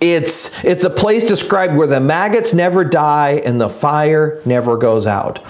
It's, 0.00 0.64
it's 0.64 0.84
a 0.84 0.90
place 0.90 1.24
described 1.24 1.76
where 1.76 1.86
the 1.86 2.00
maggots 2.00 2.54
never 2.54 2.84
die 2.84 3.42
and 3.44 3.60
the 3.60 3.68
fire 3.68 4.40
never 4.46 4.78
goes 4.78 5.06
out. 5.06 5.40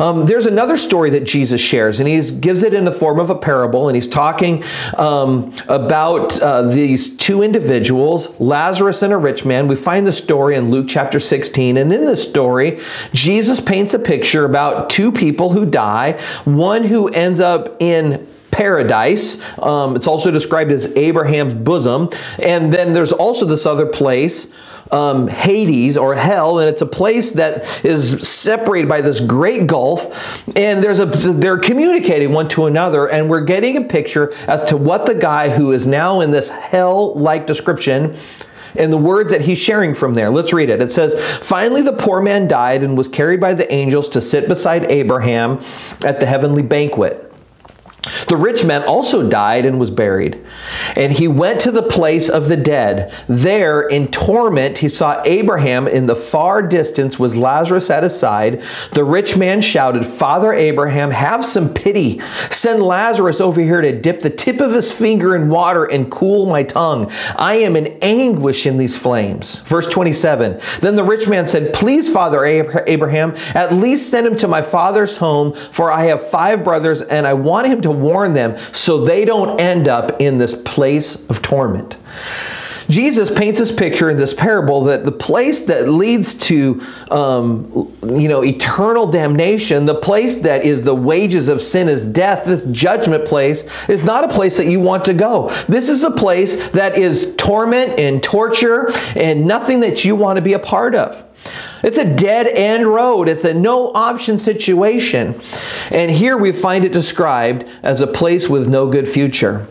Um, 0.00 0.24
there's 0.24 0.46
another 0.46 0.78
story 0.78 1.10
that 1.10 1.24
Jesus 1.24 1.60
shares, 1.60 2.00
and 2.00 2.08
he 2.08 2.18
gives 2.40 2.62
it 2.62 2.72
in 2.72 2.86
the 2.86 2.92
form 2.92 3.20
of 3.20 3.28
a 3.28 3.34
parable, 3.34 3.88
and 3.88 3.94
he's 3.94 4.08
talking 4.08 4.64
um, 4.96 5.54
about 5.68 6.40
uh, 6.40 6.62
these 6.62 7.16
two 7.18 7.42
individuals, 7.42 8.40
Lazarus 8.40 9.02
and 9.02 9.12
a 9.12 9.18
rich 9.18 9.44
man. 9.44 9.68
We 9.68 9.76
find 9.76 10.06
the 10.06 10.12
story 10.12 10.56
in 10.56 10.70
Luke 10.70 10.86
chapter 10.88 11.20
16, 11.20 11.76
and 11.76 11.92
in 11.92 12.06
this 12.06 12.26
story, 12.26 12.78
Jesus 13.12 13.60
paints 13.60 13.92
a 13.92 13.98
picture 13.98 14.46
about 14.46 14.88
two 14.88 15.12
people 15.12 15.50
who 15.50 15.66
die, 15.66 16.12
one 16.44 16.84
who 16.84 17.08
ends 17.08 17.40
up 17.40 17.76
in 17.82 18.26
paradise. 18.52 19.40
Um, 19.58 19.96
it's 19.96 20.06
also 20.06 20.30
described 20.30 20.70
as 20.70 20.94
Abraham's 20.96 21.54
bosom. 21.54 22.10
And 22.40 22.72
then 22.72 22.92
there's 22.94 23.12
also 23.12 23.44
this 23.46 23.66
other 23.66 23.86
place. 23.86 24.52
Um, 24.92 25.26
Hades 25.26 25.96
or 25.96 26.14
hell, 26.14 26.58
and 26.58 26.68
it's 26.68 26.82
a 26.82 26.86
place 26.86 27.30
that 27.32 27.82
is 27.82 28.28
separated 28.28 28.90
by 28.90 29.00
this 29.00 29.20
great 29.20 29.66
gulf, 29.66 30.46
and 30.54 30.84
there's 30.84 31.00
a 31.00 31.06
they're 31.06 31.56
communicating 31.56 32.32
one 32.32 32.46
to 32.48 32.66
another, 32.66 33.08
and 33.08 33.30
we're 33.30 33.40
getting 33.40 33.78
a 33.78 33.84
picture 33.84 34.34
as 34.46 34.62
to 34.66 34.76
what 34.76 35.06
the 35.06 35.14
guy 35.14 35.48
who 35.48 35.72
is 35.72 35.86
now 35.86 36.20
in 36.20 36.30
this 36.30 36.50
hell-like 36.50 37.46
description 37.46 38.14
and 38.76 38.92
the 38.92 38.98
words 38.98 39.32
that 39.32 39.40
he's 39.42 39.58
sharing 39.58 39.94
from 39.94 40.14
there. 40.14 40.30
Let's 40.30 40.52
read 40.52 40.70
it. 40.70 40.82
It 40.82 40.92
says, 40.92 41.38
Finally, 41.38 41.82
the 41.82 41.92
poor 41.92 42.20
man 42.20 42.48
died 42.48 42.82
and 42.82 42.96
was 42.96 43.08
carried 43.08 43.40
by 43.40 43.54
the 43.54 43.72
angels 43.72 44.10
to 44.10 44.20
sit 44.20 44.48
beside 44.48 44.90
Abraham 44.90 45.60
at 46.04 46.20
the 46.20 46.26
heavenly 46.26 46.62
banquet. 46.62 47.32
The 48.32 48.38
rich 48.38 48.64
man 48.64 48.84
also 48.84 49.28
died 49.28 49.66
and 49.66 49.78
was 49.78 49.90
buried. 49.90 50.42
And 50.96 51.12
he 51.12 51.28
went 51.28 51.60
to 51.60 51.70
the 51.70 51.82
place 51.82 52.30
of 52.30 52.48
the 52.48 52.56
dead. 52.56 53.12
There, 53.28 53.82
in 53.82 54.08
torment, 54.08 54.78
he 54.78 54.88
saw 54.88 55.20
Abraham 55.26 55.86
in 55.86 56.06
the 56.06 56.16
far 56.16 56.62
distance, 56.62 57.18
was 57.18 57.36
Lazarus 57.36 57.90
at 57.90 58.04
his 58.04 58.18
side. 58.18 58.62
The 58.94 59.04
rich 59.04 59.36
man 59.36 59.60
shouted, 59.60 60.06
Father 60.06 60.50
Abraham, 60.50 61.10
have 61.10 61.44
some 61.44 61.74
pity. 61.74 62.22
Send 62.50 62.82
Lazarus 62.82 63.38
over 63.38 63.60
here 63.60 63.82
to 63.82 64.00
dip 64.00 64.20
the 64.20 64.30
tip 64.30 64.60
of 64.60 64.72
his 64.72 64.90
finger 64.90 65.36
in 65.36 65.50
water 65.50 65.84
and 65.84 66.10
cool 66.10 66.46
my 66.46 66.62
tongue. 66.62 67.12
I 67.36 67.56
am 67.56 67.76
in 67.76 67.98
anguish 68.00 68.64
in 68.64 68.78
these 68.78 68.96
flames. 68.96 69.58
Verse 69.58 69.88
27 69.88 70.58
Then 70.80 70.96
the 70.96 71.04
rich 71.04 71.28
man 71.28 71.46
said, 71.46 71.74
Please, 71.74 72.10
Father 72.10 72.46
Abraham, 72.46 73.34
at 73.54 73.74
least 73.74 74.08
send 74.08 74.26
him 74.26 74.36
to 74.36 74.48
my 74.48 74.62
father's 74.62 75.18
home, 75.18 75.52
for 75.52 75.92
I 75.92 76.04
have 76.04 76.26
five 76.26 76.64
brothers, 76.64 77.02
and 77.02 77.26
I 77.26 77.34
want 77.34 77.66
him 77.66 77.82
to 77.82 77.90
warn 77.90 78.21
them 78.28 78.56
so 78.72 79.04
they 79.04 79.24
don't 79.24 79.60
end 79.60 79.88
up 79.88 80.20
in 80.20 80.38
this 80.38 80.54
place 80.54 81.16
of 81.28 81.42
torment. 81.42 81.96
Jesus 82.88 83.30
paints 83.30 83.58
this 83.58 83.74
picture 83.74 84.10
in 84.10 84.16
this 84.16 84.34
parable 84.34 84.82
that 84.84 85.04
the 85.04 85.12
place 85.12 85.62
that 85.62 85.88
leads 85.88 86.34
to, 86.34 86.82
um, 87.10 87.90
you 88.02 88.28
know, 88.28 88.44
eternal 88.44 89.06
damnation, 89.06 89.86
the 89.86 89.94
place 89.94 90.36
that 90.38 90.64
is 90.64 90.82
the 90.82 90.94
wages 90.94 91.48
of 91.48 91.62
sin 91.62 91.88
is 91.88 92.06
death, 92.06 92.44
this 92.44 92.62
judgment 92.64 93.24
place, 93.24 93.88
is 93.88 94.04
not 94.04 94.24
a 94.24 94.28
place 94.28 94.56
that 94.58 94.66
you 94.66 94.80
want 94.80 95.04
to 95.06 95.14
go. 95.14 95.48
This 95.68 95.88
is 95.88 96.04
a 96.04 96.10
place 96.10 96.68
that 96.70 96.96
is 96.96 97.34
torment 97.36 97.98
and 97.98 98.22
torture 98.22 98.90
and 99.16 99.46
nothing 99.46 99.80
that 99.80 100.04
you 100.04 100.16
want 100.16 100.36
to 100.36 100.42
be 100.42 100.52
a 100.52 100.58
part 100.58 100.94
of. 100.94 101.24
It's 101.82 101.98
a 101.98 102.16
dead 102.16 102.46
end 102.46 102.86
road. 102.86 103.28
It's 103.28 103.44
a 103.44 103.54
no 103.54 103.92
option 103.94 104.38
situation. 104.38 105.38
And 105.90 106.10
here 106.10 106.36
we 106.36 106.52
find 106.52 106.84
it 106.84 106.92
described 106.92 107.64
as 107.82 108.00
a 108.00 108.06
place 108.06 108.48
with 108.48 108.68
no 108.68 108.88
good 108.88 109.08
future. 109.08 109.66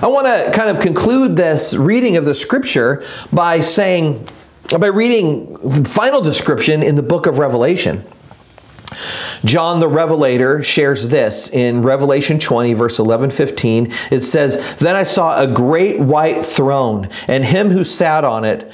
I 0.00 0.08
want 0.08 0.26
to 0.26 0.50
kind 0.52 0.68
of 0.68 0.80
conclude 0.80 1.36
this 1.36 1.74
reading 1.74 2.16
of 2.16 2.24
the 2.24 2.34
scripture 2.34 3.04
by 3.32 3.60
saying, 3.60 4.26
by 4.78 4.88
reading 4.88 5.56
final 5.84 6.20
description 6.20 6.82
in 6.82 6.96
the 6.96 7.02
book 7.02 7.26
of 7.26 7.38
Revelation. 7.38 8.04
John 9.44 9.80
the 9.80 9.88
Revelator 9.88 10.62
shares 10.62 11.08
this 11.08 11.48
in 11.48 11.82
Revelation 11.82 12.38
20, 12.38 12.74
verse 12.74 12.98
11 12.98 13.30
15. 13.30 13.92
It 14.10 14.20
says, 14.20 14.76
Then 14.76 14.96
I 14.96 15.02
saw 15.02 15.40
a 15.40 15.46
great 15.46 15.98
white 15.98 16.44
throne, 16.44 17.08
and 17.28 17.44
him 17.44 17.70
who 17.70 17.84
sat 17.84 18.24
on 18.24 18.44
it, 18.44 18.70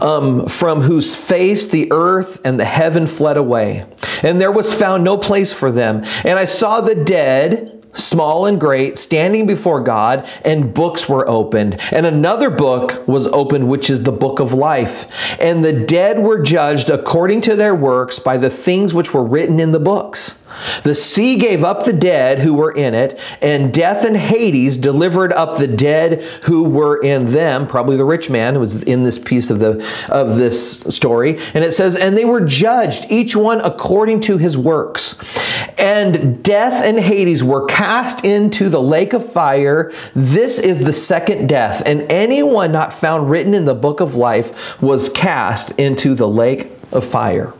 um, 0.00 0.46
from 0.46 0.80
whose 0.80 1.14
face 1.16 1.66
the 1.66 1.88
earth 1.92 2.40
and 2.44 2.58
the 2.58 2.64
heaven 2.64 3.06
fled 3.06 3.36
away. 3.36 3.86
And 4.22 4.40
there 4.40 4.52
was 4.52 4.72
found 4.72 5.04
no 5.04 5.16
place 5.16 5.52
for 5.52 5.70
them. 5.70 6.02
And 6.24 6.38
I 6.38 6.44
saw 6.44 6.80
the 6.80 6.94
dead 6.94 7.83
small 7.94 8.46
and 8.46 8.60
great, 8.60 8.98
standing 8.98 9.46
before 9.46 9.80
God, 9.80 10.28
and 10.44 10.74
books 10.74 11.08
were 11.08 11.28
opened. 11.28 11.80
And 11.92 12.06
another 12.06 12.50
book 12.50 13.06
was 13.06 13.26
opened, 13.28 13.68
which 13.68 13.90
is 13.90 14.02
the 14.02 14.12
book 14.12 14.40
of 14.40 14.52
life. 14.52 15.38
And 15.40 15.64
the 15.64 15.72
dead 15.72 16.18
were 16.18 16.42
judged 16.42 16.90
according 16.90 17.40
to 17.42 17.56
their 17.56 17.74
works 17.74 18.18
by 18.18 18.36
the 18.36 18.50
things 18.50 18.94
which 18.94 19.14
were 19.14 19.24
written 19.24 19.60
in 19.60 19.72
the 19.72 19.80
books. 19.80 20.38
The 20.84 20.94
sea 20.94 21.36
gave 21.36 21.64
up 21.64 21.84
the 21.84 21.92
dead 21.92 22.38
who 22.38 22.54
were 22.54 22.70
in 22.70 22.94
it, 22.94 23.20
and 23.40 23.74
death 23.74 24.04
and 24.04 24.16
Hades 24.16 24.76
delivered 24.76 25.32
up 25.32 25.58
the 25.58 25.66
dead 25.66 26.22
who 26.44 26.64
were 26.64 27.02
in 27.02 27.32
them. 27.32 27.66
Probably 27.66 27.96
the 27.96 28.04
rich 28.04 28.30
man 28.30 28.54
who 28.54 28.60
was 28.60 28.82
in 28.84 29.02
this 29.02 29.18
piece 29.18 29.50
of 29.50 29.58
the 29.58 29.84
of 30.08 30.36
this 30.36 30.80
story. 30.80 31.38
And 31.54 31.64
it 31.64 31.72
says, 31.72 31.96
and 31.96 32.16
they 32.16 32.24
were 32.24 32.40
judged, 32.40 33.06
each 33.10 33.34
one 33.34 33.60
according 33.62 34.20
to 34.22 34.36
his 34.36 34.56
works. 34.56 35.16
And 35.78 36.42
death 36.42 36.84
and 36.84 36.98
Hades 36.98 37.42
were 37.42 37.64
cast 37.66 38.24
into 38.24 38.68
the 38.68 38.80
lake 38.80 39.12
of 39.12 39.30
fire. 39.30 39.92
This 40.14 40.58
is 40.58 40.78
the 40.78 40.92
second 40.92 41.48
death, 41.48 41.82
and 41.84 42.02
anyone 42.10 42.72
not 42.72 42.92
found 42.92 43.30
written 43.30 43.54
in 43.54 43.64
the 43.64 43.74
book 43.74 44.00
of 44.00 44.14
life 44.14 44.80
was 44.80 45.08
cast 45.08 45.70
into 45.78 46.14
the 46.14 46.28
lake 46.28 46.70
of 46.92 47.04
fire. 47.04 47.52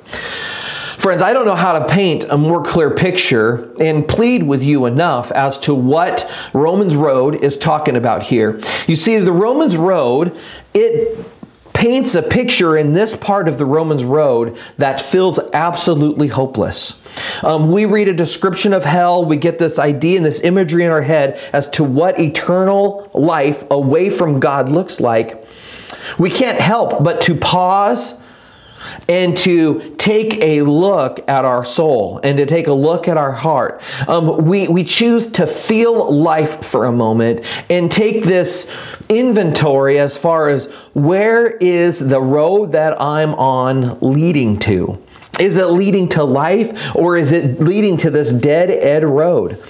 Friends, 1.04 1.20
I 1.20 1.34
don't 1.34 1.44
know 1.44 1.54
how 1.54 1.78
to 1.78 1.86
paint 1.86 2.24
a 2.30 2.38
more 2.38 2.62
clear 2.62 2.90
picture 2.90 3.70
and 3.78 4.08
plead 4.08 4.44
with 4.44 4.62
you 4.62 4.86
enough 4.86 5.30
as 5.32 5.58
to 5.58 5.74
what 5.74 6.26
Romans 6.54 6.96
Road 6.96 7.44
is 7.44 7.58
talking 7.58 7.94
about 7.94 8.22
here. 8.22 8.58
You 8.86 8.94
see, 8.94 9.18
the 9.18 9.30
Romans 9.30 9.76
Road, 9.76 10.34
it 10.72 11.33
paints 11.74 12.14
a 12.14 12.22
picture 12.22 12.76
in 12.76 12.94
this 12.94 13.14
part 13.14 13.46
of 13.46 13.58
the 13.58 13.66
Romans 13.66 14.04
road 14.04 14.56
that 14.78 15.02
feels 15.02 15.38
absolutely 15.52 16.28
hopeless. 16.28 17.02
Um, 17.44 17.70
we 17.70 17.84
read 17.84 18.08
a 18.08 18.14
description 18.14 18.72
of 18.72 18.84
hell, 18.84 19.24
we 19.24 19.36
get 19.36 19.58
this 19.58 19.78
idea 19.78 20.16
and 20.16 20.24
this 20.24 20.40
imagery 20.40 20.84
in 20.84 20.90
our 20.90 21.02
head 21.02 21.38
as 21.52 21.68
to 21.70 21.84
what 21.84 22.18
eternal 22.18 23.10
life 23.12 23.64
away 23.70 24.08
from 24.08 24.40
God 24.40 24.70
looks 24.70 25.00
like. 25.00 25.44
We 26.18 26.30
can't 26.30 26.60
help 26.60 27.04
but 27.04 27.20
to 27.22 27.34
pause 27.34 28.18
and 29.08 29.36
to 29.38 29.94
take 29.96 30.40
a 30.42 30.62
look 30.62 31.28
at 31.28 31.44
our 31.44 31.64
soul 31.64 32.20
and 32.22 32.38
to 32.38 32.46
take 32.46 32.66
a 32.66 32.72
look 32.72 33.08
at 33.08 33.16
our 33.16 33.32
heart. 33.32 33.82
Um, 34.08 34.44
we, 34.44 34.68
we 34.68 34.84
choose 34.84 35.30
to 35.32 35.46
feel 35.46 36.12
life 36.12 36.64
for 36.64 36.84
a 36.84 36.92
moment 36.92 37.44
and 37.70 37.90
take 37.90 38.24
this 38.24 38.70
inventory 39.08 39.98
as 39.98 40.16
far 40.16 40.48
as 40.48 40.72
where 40.94 41.46
is 41.46 41.98
the 41.98 42.20
road 42.20 42.72
that 42.72 43.00
I'm 43.00 43.34
on 43.34 43.98
leading 44.00 44.58
to. 44.60 44.98
Is 45.40 45.56
it 45.56 45.66
leading 45.66 46.08
to 46.10 46.24
life 46.24 46.94
or 46.96 47.16
is 47.16 47.32
it 47.32 47.60
leading 47.60 47.96
to 47.98 48.10
this 48.10 48.32
dead 48.32 48.70
end 48.70 49.04
road? 49.04 49.60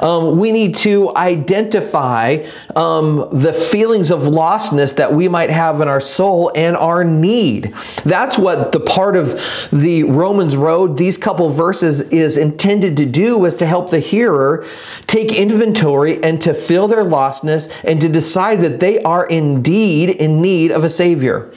Um, 0.00 0.38
we 0.38 0.52
need 0.52 0.74
to 0.76 1.14
identify 1.16 2.44
um, 2.74 3.28
the 3.32 3.52
feelings 3.52 4.10
of 4.10 4.22
lostness 4.22 4.96
that 4.96 5.12
we 5.12 5.28
might 5.28 5.50
have 5.50 5.80
in 5.80 5.88
our 5.88 6.00
soul 6.00 6.52
and 6.54 6.76
our 6.76 7.04
need. 7.04 7.74
That's 8.04 8.38
what 8.38 8.72
the 8.72 8.80
part 8.80 9.16
of 9.16 9.32
the 9.72 10.04
Romans 10.04 10.56
road, 10.56 10.98
these 10.98 11.16
couple 11.16 11.48
verses, 11.50 12.00
is 12.02 12.36
intended 12.36 12.96
to 12.98 13.06
do, 13.06 13.44
is 13.44 13.56
to 13.58 13.66
help 13.66 13.90
the 13.90 14.00
hearer 14.00 14.66
take 15.06 15.34
inventory 15.38 16.22
and 16.22 16.40
to 16.42 16.54
feel 16.54 16.88
their 16.88 17.04
lostness 17.04 17.70
and 17.84 18.00
to 18.00 18.08
decide 18.08 18.60
that 18.60 18.80
they 18.80 19.02
are 19.02 19.26
indeed 19.26 20.10
in 20.10 20.42
need 20.42 20.70
of 20.70 20.84
a 20.84 20.90
Savior. 20.90 21.52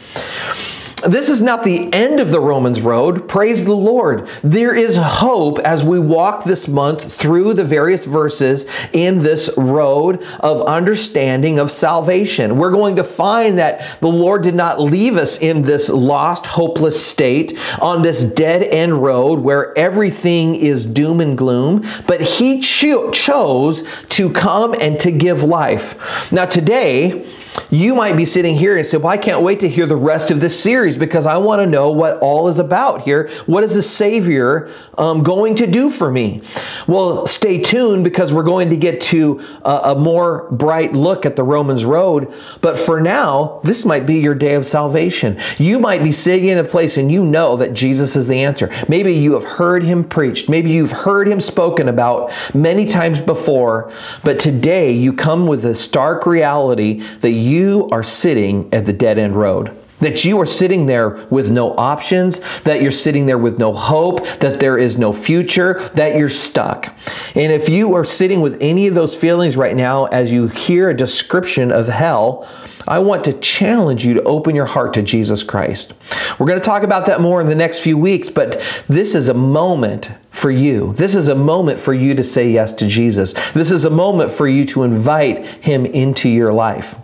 This 1.06 1.30
is 1.30 1.44
not 1.44 1.64
the 1.64 1.94
end 1.94 2.20
of 2.20 2.32
the 2.32 2.40
Romans 2.40 2.82
road. 2.82 3.30
Praise 3.30 3.66
the 3.66 3.76
Lord. 3.76 4.28
There 4.44 4.74
is 4.74 4.98
hope 4.98 5.60
as 5.60 5.84
we 5.84 6.00
walk 6.00 6.44
this 6.44 6.68
month 6.68 7.14
through 7.14 7.54
the 7.54 7.64
various 7.64 8.04
verses 8.04 8.66
in 8.94 9.20
this 9.20 9.54
road 9.58 10.24
of 10.40 10.64
understanding 10.64 11.60
of 11.60 11.72
salvation. 11.72 12.58
We're 12.58 12.72
going 12.72 12.96
to 12.96 13.04
find 13.04 13.60
that 13.60 14.00
the 14.00 14.08
Lord 14.08 14.42
did 14.42 14.56
not 14.56 14.82
leave 14.82 15.18
us 15.18 15.38
in 15.40 15.62
this 15.62 15.88
lost, 15.88 16.48
hopeless 16.48 17.06
state 17.06 17.54
on 17.80 18.02
this 18.02 18.24
dead 18.24 18.64
end 18.64 19.04
road 19.04 19.40
where 19.40 19.78
everything 19.78 20.56
is 20.56 20.84
doom 20.84 21.22
and 21.22 21.38
gloom, 21.38 21.84
but 22.08 22.22
He 22.22 22.60
cho- 22.60 23.12
chose 23.12 23.88
to 24.10 24.32
come 24.32 24.74
and 24.74 25.00
to 25.02 25.12
give 25.12 25.44
life. 25.44 26.32
Now, 26.32 26.46
today, 26.46 27.24
you 27.70 27.96
might 27.96 28.16
be 28.16 28.26
sitting 28.26 28.56
here 28.56 28.78
and 28.78 28.86
say, 28.86 28.98
Well, 28.98 29.08
I 29.08 29.18
can't 29.18 29.42
wait 29.42 29.60
to 29.62 29.70
hear 29.70 29.86
the 29.86 29.96
rest 29.96 30.32
of 30.32 30.40
this 30.40 30.62
series 30.62 30.98
because 30.98 31.26
I 31.26 31.38
want 31.38 31.62
to 31.62 31.68
know 31.68 31.92
what 31.92 32.18
all 32.20 32.48
is 32.48 32.60
about 32.60 33.02
here. 33.02 33.30
What 33.46 33.64
is 33.64 33.76
the 33.76 33.82
Savior 33.82 34.70
um, 34.98 35.24
going 35.24 35.56
to 35.56 35.68
do 35.68 35.90
for 35.90 36.12
me? 36.12 36.42
Well, 36.88 37.26
stay 37.26 37.62
tuned 37.62 38.04
because 38.04 38.34
we're 38.34 38.44
going 38.44 38.70
to 38.70 38.78
get 38.78 39.02
to 39.02 39.42
a, 39.66 39.80
a 39.84 39.96
more 39.96 40.50
bright 40.52 40.94
look 40.94 41.26
at 41.26 41.36
the 41.36 41.44
Romans 41.44 41.84
road. 41.84 42.34
But 42.62 42.78
for 42.78 43.02
now, 43.02 43.60
this 43.64 43.86
might 43.86 44.06
be 44.06 44.20
your 44.20 44.36
day 44.36 44.56
of 44.56 44.66
salvation. 44.66 45.38
You 45.58 45.80
might 45.80 46.04
be 46.04 46.12
sitting 46.12 46.48
in 46.48 46.58
a 46.58 46.64
place 46.64 46.98
and 46.98 47.12
you 47.12 47.26
know 47.26 47.58
that 47.58 47.74
Jesus 47.74 48.16
is 48.16 48.28
the 48.28 48.44
answer. 48.44 48.72
Maybe 48.88 49.14
you 49.14 49.34
have 49.34 49.44
heard 49.44 49.84
him 49.84 50.04
preached, 50.04 50.50
maybe 50.50 50.72
you've 50.72 50.92
heard 50.92 51.28
him 51.28 51.40
spoken 51.40 51.88
about 51.88 52.32
many 52.54 52.86
times 52.86 53.20
before, 53.20 53.92
but 54.24 54.40
today 54.40 54.92
you 54.92 55.14
come 55.14 55.48
with 55.48 55.66
a 55.66 55.76
stark 55.76 56.26
reality 56.26 57.02
that 57.22 57.32
you 57.32 57.57
are 57.92 58.04
sitting 58.04 58.74
at 58.74 58.86
the 58.86 58.94
dead 58.94 59.18
end 59.18 59.36
road. 59.36 59.76
That 60.00 60.26
you 60.26 60.40
are 60.40 60.46
sitting 60.46 60.86
there 60.86 61.10
with 61.32 61.50
no 61.50 61.74
options, 61.76 62.62
that 62.62 62.84
you're 62.84 62.92
sitting 62.92 63.26
there 63.26 63.38
with 63.38 63.58
no 63.58 63.74
hope, 63.74 64.28
that 64.40 64.60
there 64.60 64.78
is 64.78 65.00
no 65.00 65.12
future, 65.12 65.80
that 65.96 66.16
you're 66.16 66.30
stuck. 66.30 66.96
And 67.36 67.52
if 67.52 67.68
you 67.68 67.96
are 67.96 68.06
sitting 68.06 68.42
with 68.42 68.58
any 68.62 68.88
of 68.88 68.94
those 68.94 69.16
feelings 69.16 69.58
right 69.58 69.76
now 69.76 70.06
as 70.06 70.32
you 70.32 70.50
hear 70.50 70.90
a 70.90 70.96
description 70.96 71.72
of 71.72 71.88
hell, 71.88 72.48
I 72.88 73.00
want 73.00 73.26
to 73.26 73.34
challenge 73.34 74.06
you 74.06 74.14
to 74.14 74.24
open 74.24 74.56
your 74.56 74.66
heart 74.66 74.94
to 74.94 75.02
Jesus 75.02 75.44
Christ. 75.44 75.94
We're 76.40 76.46
going 76.46 76.60
to 76.60 76.66
talk 76.66 76.84
about 76.84 77.08
that 77.08 77.20
more 77.20 77.42
in 77.42 77.48
the 77.48 77.56
next 77.56 77.80
few 77.80 77.98
weeks, 77.98 78.30
but 78.30 78.86
this 78.88 79.14
is 79.14 79.28
a 79.28 79.34
moment 79.34 80.12
for 80.30 80.50
you. 80.50 80.94
This 80.94 81.14
is 81.14 81.28
a 81.28 81.36
moment 81.36 81.80
for 81.80 81.94
you 81.94 82.16
to 82.16 82.24
say 82.24 82.50
yes 82.50 82.72
to 82.74 82.88
Jesus. 82.88 83.34
This 83.52 83.72
is 83.72 83.84
a 83.84 83.90
moment 83.90 84.32
for 84.32 84.48
you 84.48 84.64
to 84.66 84.84
invite 84.84 85.46
Him 85.46 85.86
into 85.86 86.30
your 86.30 86.54
life. 86.54 86.96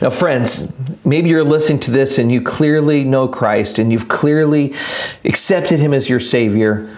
Now, 0.00 0.10
friends, 0.10 0.72
maybe 1.04 1.28
you're 1.28 1.44
listening 1.44 1.80
to 1.80 1.90
this 1.90 2.18
and 2.18 2.30
you 2.30 2.40
clearly 2.40 3.04
know 3.04 3.28
Christ 3.28 3.78
and 3.78 3.92
you've 3.92 4.08
clearly 4.08 4.74
accepted 5.24 5.80
Him 5.80 5.92
as 5.92 6.08
your 6.08 6.20
Savior, 6.20 6.94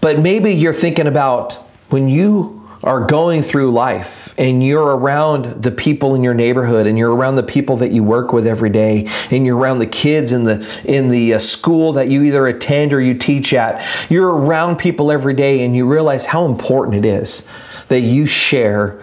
but 0.00 0.18
maybe 0.18 0.52
you're 0.52 0.72
thinking 0.72 1.06
about 1.06 1.54
when 1.90 2.08
you 2.08 2.56
are 2.82 3.04
going 3.04 3.42
through 3.42 3.72
life 3.72 4.34
and 4.38 4.62
you're 4.62 4.96
around 4.96 5.62
the 5.62 5.72
people 5.72 6.14
in 6.14 6.22
your 6.22 6.34
neighborhood 6.34 6.86
and 6.86 6.96
you're 6.96 7.14
around 7.14 7.36
the 7.36 7.42
people 7.42 7.76
that 7.78 7.90
you 7.90 8.04
work 8.04 8.32
with 8.32 8.46
every 8.46 8.70
day 8.70 9.08
and 9.30 9.44
you're 9.44 9.56
around 9.56 9.78
the 9.78 9.86
kids 9.86 10.30
in 10.30 10.44
the 10.44 10.80
in 10.84 11.08
the 11.08 11.34
uh, 11.34 11.38
school 11.38 11.92
that 11.92 12.08
you 12.08 12.22
either 12.22 12.46
attend 12.46 12.92
or 12.92 13.00
you 13.00 13.14
teach 13.14 13.52
at 13.54 13.84
you're 14.10 14.30
around 14.30 14.76
people 14.76 15.10
every 15.10 15.34
day 15.34 15.64
and 15.64 15.74
you 15.74 15.84
realize 15.84 16.26
how 16.26 16.46
important 16.46 16.94
it 16.94 17.04
is 17.04 17.46
that 17.88 18.00
you 18.00 18.26
share 18.26 19.02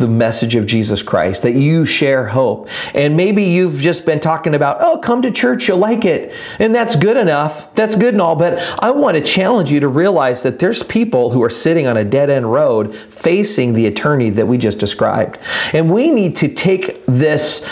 the 0.00 0.08
message 0.08 0.56
of 0.56 0.66
Jesus 0.66 1.02
Christ, 1.02 1.44
that 1.44 1.52
you 1.52 1.86
share 1.86 2.26
hope. 2.26 2.68
And 2.94 3.16
maybe 3.16 3.44
you've 3.44 3.80
just 3.80 4.04
been 4.04 4.18
talking 4.18 4.54
about, 4.54 4.78
oh, 4.80 4.98
come 4.98 5.22
to 5.22 5.30
church, 5.30 5.68
you'll 5.68 5.78
like 5.78 6.04
it. 6.04 6.34
And 6.58 6.74
that's 6.74 6.96
good 6.96 7.16
enough. 7.16 7.72
That's 7.74 7.94
good 7.94 8.14
and 8.14 8.20
all. 8.20 8.34
But 8.34 8.58
I 8.82 8.90
want 8.90 9.16
to 9.16 9.22
challenge 9.22 9.70
you 9.70 9.80
to 9.80 9.88
realize 9.88 10.42
that 10.42 10.58
there's 10.58 10.82
people 10.82 11.30
who 11.30 11.42
are 11.44 11.50
sitting 11.50 11.86
on 11.86 11.96
a 11.96 12.04
dead 12.04 12.30
end 12.30 12.50
road 12.50 12.96
facing 12.96 13.74
the 13.74 13.86
eternity 13.86 14.30
that 14.30 14.46
we 14.46 14.58
just 14.58 14.78
described. 14.78 15.38
And 15.72 15.92
we 15.92 16.10
need 16.10 16.36
to 16.36 16.48
take 16.48 17.04
this 17.06 17.64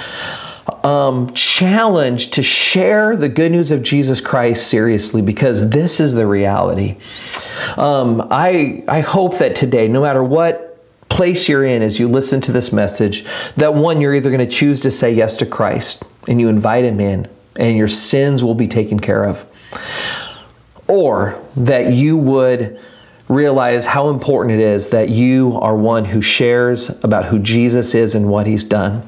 um, 0.85 1.33
challenge 1.33 2.31
to 2.33 2.43
share 2.43 3.17
the 3.17 3.29
good 3.29 3.53
news 3.53 3.71
of 3.71 3.83
Jesus 3.83 4.21
Christ 4.21 4.69
seriously 4.69 5.23
because 5.23 5.71
this 5.71 5.99
is 5.99 6.14
the 6.14 6.27
reality. 6.27 6.97
Um, 7.77 8.29
I, 8.31 8.85
I 8.87 9.01
hope 9.01 9.38
that 9.38 9.57
today, 9.57 9.88
no 9.88 10.03
matter 10.03 10.23
what 10.23 10.68
place 11.19 11.49
you're 11.49 11.65
in 11.65 11.83
as 11.83 11.99
you 11.99 12.07
listen 12.07 12.41
to 12.41 12.53
this 12.53 12.73
message, 12.73 13.25
that 13.57 13.75
one, 13.75 14.01
you're 14.01 14.15
either 14.15 14.31
going 14.31 14.39
to 14.39 14.47
choose 14.47 14.81
to 14.83 14.89
say 14.89 15.13
yes 15.13 15.37
to 15.37 15.45
Christ 15.45 16.05
and 16.29 16.41
you 16.41 16.49
invite 16.49 16.85
Him 16.85 17.01
in 17.01 17.27
and 17.57 17.77
your 17.77 17.89
sins 17.89 18.45
will 18.45 18.55
be 18.55 18.69
taken 18.69 19.01
care 19.01 19.25
of, 19.25 19.45
or 20.87 21.43
that 21.57 21.93
you 21.93 22.17
would 22.17 22.79
realize 23.27 23.85
how 23.85 24.11
important 24.11 24.61
it 24.61 24.63
is 24.63 24.91
that 24.91 25.09
you 25.09 25.59
are 25.61 25.77
one 25.77 26.05
who 26.05 26.23
shares 26.23 26.89
about 27.03 27.25
who 27.25 27.41
Jesus 27.41 27.97
is 27.97 28.15
and 28.15 28.29
what 28.29 28.47
he's 28.47 28.63
done. 28.63 29.03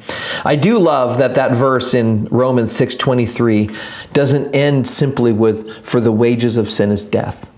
I 0.45 0.57
do 0.57 0.81
love 0.81 1.19
that 1.19 1.37
that 1.37 1.55
verse 1.55 1.95
in 1.95 2.25
Romans 2.25 2.73
6:23 2.73 3.71
doesn't 4.13 4.53
end 4.53 4.89
simply 4.89 5.33
with 5.33 5.85
for 5.85 6.01
the 6.01 6.11
wages 6.11 6.57
of 6.57 6.73
sin 6.73 6.91
is 6.91 7.05
death. 7.05 7.50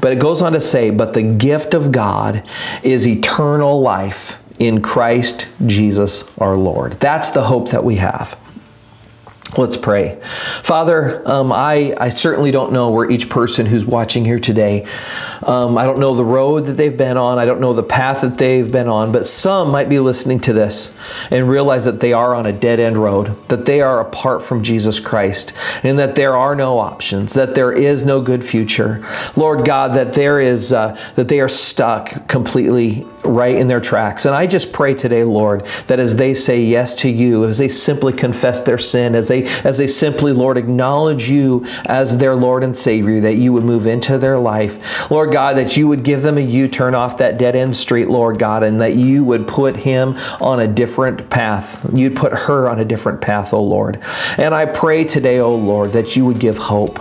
But 0.00 0.12
it 0.12 0.18
goes 0.18 0.42
on 0.42 0.52
to 0.52 0.60
say, 0.60 0.90
but 0.90 1.12
the 1.14 1.22
gift 1.22 1.74
of 1.74 1.92
God 1.92 2.42
is 2.82 3.06
eternal 3.06 3.80
life 3.80 4.38
in 4.58 4.82
Christ 4.82 5.48
Jesus 5.66 6.24
our 6.38 6.56
Lord. 6.56 6.92
That's 6.94 7.30
the 7.30 7.44
hope 7.44 7.70
that 7.70 7.84
we 7.84 7.96
have. 7.96 8.39
Let's 9.58 9.76
pray. 9.76 10.20
Father, 10.22 11.28
um, 11.28 11.50
I, 11.50 11.94
I 11.98 12.10
certainly 12.10 12.52
don't 12.52 12.72
know 12.72 12.90
where 12.90 13.10
each 13.10 13.28
person 13.28 13.66
who's 13.66 13.84
watching 13.84 14.24
here 14.24 14.38
today, 14.38 14.86
um, 15.42 15.76
I 15.76 15.86
don't 15.86 15.98
know 15.98 16.14
the 16.14 16.24
road 16.24 16.66
that 16.66 16.74
they've 16.74 16.96
been 16.96 17.16
on, 17.16 17.38
I 17.38 17.46
don't 17.46 17.60
know 17.60 17.72
the 17.72 17.82
path 17.82 18.20
that 18.20 18.38
they've 18.38 18.70
been 18.70 18.86
on, 18.86 19.10
but 19.10 19.26
some 19.26 19.70
might 19.70 19.88
be 19.88 19.98
listening 19.98 20.38
to 20.40 20.52
this 20.52 20.96
and 21.32 21.48
realize 21.48 21.84
that 21.86 21.98
they 21.98 22.12
are 22.12 22.32
on 22.32 22.46
a 22.46 22.52
dead 22.52 22.78
end 22.78 23.02
road, 23.02 23.36
that 23.48 23.66
they 23.66 23.80
are 23.80 24.00
apart 24.00 24.42
from 24.42 24.62
Jesus 24.62 25.00
Christ, 25.00 25.52
and 25.82 25.98
that 25.98 26.14
there 26.14 26.36
are 26.36 26.54
no 26.54 26.78
options, 26.78 27.32
that 27.34 27.56
there 27.56 27.72
is 27.72 28.06
no 28.06 28.20
good 28.20 28.44
future. 28.44 29.04
Lord 29.34 29.64
God, 29.64 29.94
that 29.94 30.12
there 30.12 30.40
is, 30.40 30.72
uh, 30.72 30.96
that 31.16 31.28
they 31.28 31.40
are 31.40 31.48
stuck 31.48 32.28
completely 32.28 33.04
right 33.24 33.56
in 33.56 33.66
their 33.66 33.80
tracks. 33.80 34.26
And 34.26 34.34
I 34.34 34.46
just 34.46 34.72
pray 34.72 34.94
today, 34.94 35.24
Lord, 35.24 35.66
that 35.88 35.98
as 36.00 36.16
they 36.16 36.34
say 36.34 36.62
yes 36.62 36.94
to 36.96 37.08
you, 37.08 37.44
as 37.44 37.58
they 37.58 37.68
simply 37.68 38.12
confess 38.12 38.60
their 38.60 38.78
sin, 38.78 39.14
as 39.14 39.28
they 39.28 39.39
as 39.64 39.78
they 39.78 39.86
simply, 39.86 40.32
Lord, 40.32 40.56
acknowledge 40.56 41.28
you 41.28 41.64
as 41.86 42.18
their 42.18 42.34
Lord 42.34 42.64
and 42.64 42.76
Savior, 42.76 43.20
that 43.20 43.34
you 43.34 43.52
would 43.52 43.64
move 43.64 43.86
into 43.86 44.18
their 44.18 44.38
life. 44.38 45.10
Lord 45.10 45.32
God, 45.32 45.56
that 45.56 45.76
you 45.76 45.88
would 45.88 46.02
give 46.02 46.22
them 46.22 46.38
a 46.38 46.40
U 46.40 46.68
turn 46.68 46.94
off 46.94 47.18
that 47.18 47.38
dead 47.38 47.56
end 47.56 47.76
street, 47.76 48.08
Lord 48.08 48.38
God, 48.38 48.62
and 48.62 48.80
that 48.80 48.94
you 48.94 49.24
would 49.24 49.46
put 49.46 49.76
him 49.76 50.16
on 50.40 50.60
a 50.60 50.68
different 50.68 51.28
path. 51.30 51.88
You'd 51.92 52.16
put 52.16 52.32
her 52.32 52.68
on 52.68 52.80
a 52.80 52.84
different 52.84 53.20
path, 53.20 53.52
oh 53.52 53.62
Lord. 53.62 54.00
And 54.38 54.54
I 54.54 54.66
pray 54.66 55.04
today, 55.04 55.40
oh 55.40 55.54
Lord, 55.54 55.90
that 55.90 56.16
you 56.16 56.24
would 56.26 56.38
give 56.38 56.58
hope. 56.58 57.00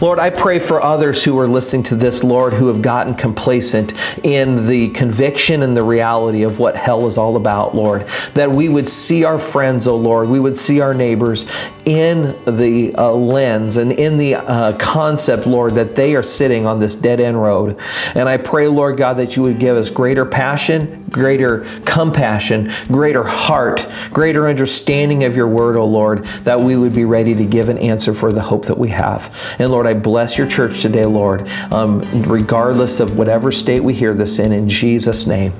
Lord, 0.00 0.18
I 0.18 0.30
pray 0.30 0.58
for 0.58 0.82
others 0.82 1.24
who 1.24 1.38
are 1.38 1.48
listening 1.48 1.82
to 1.84 1.96
this, 1.96 2.22
Lord, 2.22 2.52
who 2.52 2.68
have 2.68 2.82
gotten 2.82 3.14
complacent 3.14 3.94
in 4.24 4.66
the 4.66 4.90
conviction 4.90 5.62
and 5.62 5.76
the 5.76 5.82
reality 5.82 6.42
of 6.42 6.58
what 6.58 6.76
hell 6.76 7.06
is 7.06 7.16
all 7.16 7.36
about, 7.36 7.74
Lord, 7.74 8.02
that 8.34 8.50
we 8.50 8.68
would 8.68 8.88
see 8.88 9.24
our 9.24 9.38
friends, 9.38 9.86
oh 9.86 9.96
Lord, 9.96 10.28
we 10.28 10.38
would 10.38 10.56
see 10.56 10.80
our 10.80 10.92
neighbors 10.92 11.46
in 11.86 12.36
the 12.44 12.94
uh, 12.96 13.12
lens 13.12 13.76
and 13.76 13.92
in 13.92 14.18
the 14.18 14.34
uh, 14.34 14.76
concept, 14.76 15.46
Lord, 15.46 15.74
that 15.74 15.96
they 15.96 16.14
are 16.16 16.22
sitting 16.22 16.66
on 16.66 16.78
this 16.78 16.94
dead 16.94 17.20
end 17.20 17.40
road. 17.40 17.78
And 18.14 18.28
I 18.28 18.36
pray, 18.36 18.68
Lord 18.68 18.96
God, 18.96 19.14
that 19.14 19.36
you 19.36 19.42
would 19.44 19.58
give 19.58 19.76
us 19.76 19.88
greater 19.88 20.26
passion, 20.26 21.05
greater 21.16 21.60
compassion, 21.86 22.70
greater 22.88 23.24
heart, 23.24 23.88
greater 24.12 24.46
understanding 24.46 25.24
of 25.24 25.34
your 25.34 25.48
word, 25.48 25.76
oh 25.76 25.86
Lord, 25.86 26.24
that 26.44 26.60
we 26.60 26.76
would 26.76 26.92
be 26.92 27.06
ready 27.06 27.34
to 27.34 27.44
give 27.44 27.70
an 27.70 27.78
answer 27.78 28.12
for 28.12 28.32
the 28.32 28.42
hope 28.42 28.66
that 28.66 28.76
we 28.78 28.90
have. 28.90 29.34
And 29.58 29.70
Lord, 29.70 29.86
I 29.86 29.94
bless 29.94 30.36
your 30.36 30.46
church 30.46 30.82
today, 30.82 31.06
Lord, 31.06 31.48
um, 31.72 32.00
regardless 32.22 33.00
of 33.00 33.16
whatever 33.16 33.50
state 33.50 33.82
we 33.82 33.94
hear 33.94 34.12
this 34.12 34.38
in, 34.38 34.52
in 34.52 34.68
Jesus' 34.68 35.26
name. 35.26 35.52